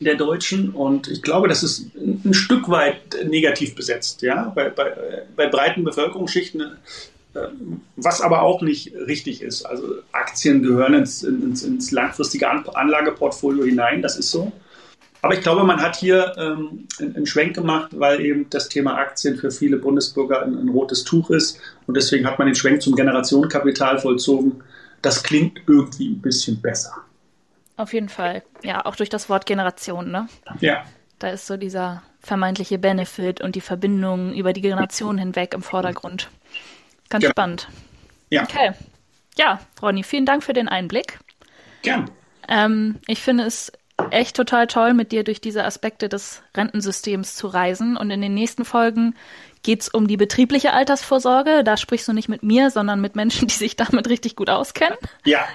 der 0.00 0.16
Deutschen 0.16 0.70
und 0.70 1.08
ich 1.08 1.22
glaube, 1.22 1.48
das 1.48 1.62
ist 1.62 1.90
ein 1.96 2.34
Stück 2.34 2.68
weit 2.68 3.16
negativ 3.26 3.74
besetzt, 3.74 4.22
ja, 4.22 4.52
bei, 4.54 4.68
bei, 4.68 4.92
bei 5.36 5.46
breiten 5.48 5.84
Bevölkerungsschichten, 5.84 6.60
äh, 7.34 7.38
was 7.96 8.20
aber 8.20 8.42
auch 8.42 8.60
nicht 8.60 8.92
richtig 8.94 9.42
ist. 9.42 9.64
Also 9.64 9.96
Aktien 10.12 10.62
gehören 10.62 10.94
ins, 10.94 11.22
ins, 11.22 11.62
ins 11.62 11.90
langfristige 11.92 12.48
Anlageportfolio 12.48 13.64
hinein, 13.64 14.02
das 14.02 14.16
ist 14.16 14.30
so. 14.30 14.52
Aber 15.22 15.32
ich 15.32 15.40
glaube, 15.40 15.64
man 15.64 15.80
hat 15.80 15.96
hier 15.96 16.34
ähm, 16.36 16.86
einen 17.00 17.24
Schwenk 17.24 17.54
gemacht, 17.54 17.92
weil 17.94 18.20
eben 18.20 18.46
das 18.50 18.68
Thema 18.68 18.98
Aktien 18.98 19.38
für 19.38 19.50
viele 19.50 19.78
Bundesbürger 19.78 20.42
ein, 20.42 20.54
ein 20.54 20.68
rotes 20.68 21.02
Tuch 21.02 21.30
ist 21.30 21.58
und 21.86 21.96
deswegen 21.96 22.26
hat 22.26 22.38
man 22.38 22.46
den 22.46 22.54
Schwenk 22.54 22.82
zum 22.82 22.94
Generationenkapital 22.94 23.98
vollzogen. 23.98 24.62
Das 25.00 25.22
klingt 25.22 25.60
irgendwie 25.66 26.10
ein 26.10 26.20
bisschen 26.20 26.60
besser. 26.60 26.92
Auf 27.76 27.92
jeden 27.92 28.08
Fall. 28.08 28.42
Ja, 28.62 28.86
auch 28.86 28.96
durch 28.96 29.08
das 29.08 29.28
Wort 29.28 29.46
Generation, 29.46 30.10
ne? 30.10 30.28
Ja. 30.60 30.84
Da 31.18 31.28
ist 31.28 31.46
so 31.46 31.56
dieser 31.56 32.02
vermeintliche 32.20 32.78
Benefit 32.78 33.40
und 33.40 33.54
die 33.54 33.60
Verbindung 33.60 34.32
über 34.34 34.52
die 34.52 34.60
Generationen 34.60 35.18
hinweg 35.18 35.54
im 35.54 35.62
Vordergrund. 35.62 36.30
Ganz 37.10 37.24
ja. 37.24 37.30
spannend. 37.30 37.68
Ja. 38.30 38.42
Okay. 38.42 38.72
Ja, 39.36 39.60
Ronny, 39.82 40.04
vielen 40.04 40.26
Dank 40.26 40.44
für 40.44 40.52
den 40.52 40.68
Einblick. 40.68 41.18
Gern. 41.82 42.10
Ähm, 42.48 42.96
ich 43.06 43.20
finde 43.20 43.44
es 43.44 43.72
echt 44.10 44.36
total 44.36 44.66
toll, 44.66 44.94
mit 44.94 45.12
dir 45.12 45.24
durch 45.24 45.40
diese 45.40 45.64
Aspekte 45.64 46.08
des 46.08 46.42
Rentensystems 46.56 47.36
zu 47.36 47.46
reisen. 47.46 47.96
Und 47.96 48.10
in 48.10 48.20
den 48.20 48.34
nächsten 48.34 48.64
Folgen 48.64 49.14
geht 49.62 49.82
es 49.82 49.88
um 49.88 50.08
die 50.08 50.16
betriebliche 50.16 50.72
Altersvorsorge. 50.72 51.64
Da 51.64 51.76
sprichst 51.76 52.08
du 52.08 52.12
nicht 52.12 52.28
mit 52.28 52.42
mir, 52.42 52.70
sondern 52.70 53.00
mit 53.00 53.16
Menschen, 53.16 53.48
die 53.48 53.54
sich 53.54 53.76
damit 53.76 54.08
richtig 54.08 54.36
gut 54.36 54.50
auskennen. 54.50 54.98
Ja. 55.24 55.44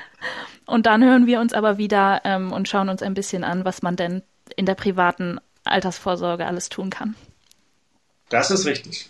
Und 0.69 0.85
dann 0.85 1.03
hören 1.03 1.25
wir 1.25 1.39
uns 1.39 1.53
aber 1.53 1.77
wieder 1.77 2.21
ähm, 2.23 2.53
und 2.53 2.67
schauen 2.67 2.89
uns 2.89 3.01
ein 3.01 3.13
bisschen 3.13 3.43
an, 3.43 3.65
was 3.65 3.81
man 3.81 3.95
denn 3.95 4.21
in 4.55 4.65
der 4.65 4.75
privaten 4.75 5.39
Altersvorsorge 5.63 6.45
alles 6.45 6.69
tun 6.69 6.89
kann. 6.89 7.15
Das 8.29 8.51
ist 8.51 8.65
richtig. 8.65 9.09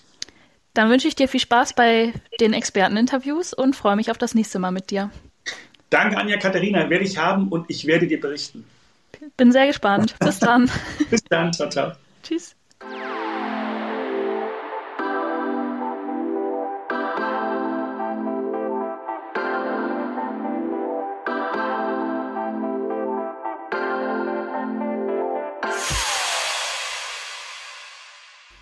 Dann 0.74 0.89
wünsche 0.89 1.08
ich 1.08 1.15
dir 1.15 1.28
viel 1.28 1.39
Spaß 1.39 1.74
bei 1.74 2.13
den 2.39 2.54
Experteninterviews 2.54 3.54
und 3.54 3.76
freue 3.76 3.95
mich 3.95 4.12
auf 4.12 4.17
das 4.17 4.36
nächste 4.36 4.60
Mal 4.60 4.72
mit 4.72 4.91
dir. 4.91 5.12
Danke, 5.89 6.17
Anja 6.17 6.38
Katharina. 6.38 6.89
Werde 6.89 7.06
ich 7.06 7.17
haben 7.17 7.50
und 7.50 7.65
ich 7.69 7.86
werde 7.86 8.08
dir 8.08 8.19
berichten. 8.19 8.65
Bin 9.36 9.52
sehr 9.52 9.67
gespannt. 9.67 10.15
Bis 10.19 10.39
dann. 10.39 10.69
Bis 11.10 11.24
dann. 11.26 11.52
Ciao, 11.52 11.69
ciao. 11.69 11.91
Tschüss. 12.24 12.56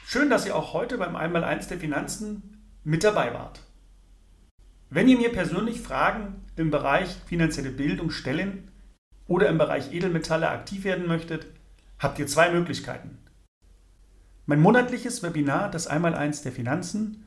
Schön, 0.10 0.30
dass 0.30 0.46
ihr 0.46 0.56
auch 0.56 0.72
heute 0.72 0.98
beim 0.98 1.18
Einmaleins 1.18 1.68
der 1.68 1.80
Finanzen 1.80 2.64
mit 2.86 3.04
dabei 3.04 3.34
wart. 3.34 3.60
Wenn 4.90 5.10
ihr 5.10 5.18
mir 5.18 5.34
persönlich 5.34 5.82
Fragen 5.82 6.46
im 6.56 6.72
Bereich 6.72 7.10
finanzielle 7.26 7.72
Bildung 7.72 8.10
stellen 8.10 8.72
oder 9.28 9.50
im 9.50 9.58
Bereich 9.58 9.92
Edelmetalle 9.92 10.48
aktiv 10.48 10.86
werden 10.86 11.08
möchtet, 11.08 11.48
habt 12.00 12.20
ihr 12.20 12.28
zwei 12.28 12.50
Möglichkeiten. 12.52 13.18
Mein 14.46 14.62
monatliches 14.62 15.24
Webinar, 15.24 15.70
das 15.70 15.88
Einmaleins 15.88 16.42
der 16.42 16.54
Finanzen 16.54 17.26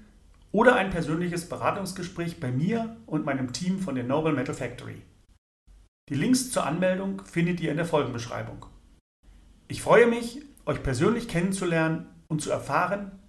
oder 0.50 0.76
ein 0.76 0.88
persönliches 0.88 1.50
Beratungsgespräch 1.50 2.40
bei 2.40 2.50
mir 2.50 2.96
und 3.04 3.26
meinem 3.26 3.52
Team 3.52 3.80
von 3.80 3.94
der 3.94 4.04
Noble 4.04 4.32
Metal 4.32 4.54
Factory. 4.54 5.02
Die 6.08 6.14
Links 6.14 6.50
zur 6.50 6.64
Anmeldung 6.64 7.26
findet 7.26 7.60
ihr 7.60 7.72
in 7.72 7.76
der 7.76 7.84
Folgenbeschreibung. 7.84 8.64
Ich 9.68 9.82
freue 9.82 10.06
mich, 10.06 10.40
euch 10.64 10.82
persönlich 10.82 11.28
kennenzulernen 11.28 12.06
und 12.30 12.40
zu 12.40 12.50
erfahren, 12.50 13.20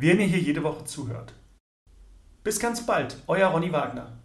wer 0.00 0.16
mir 0.16 0.26
hier 0.26 0.40
jede 0.40 0.64
Woche 0.64 0.84
zuhört. 0.84 1.34
Bis 2.42 2.58
ganz 2.58 2.84
bald, 2.84 3.16
euer 3.28 3.48
Ronny 3.48 3.72
Wagner. 3.72 4.24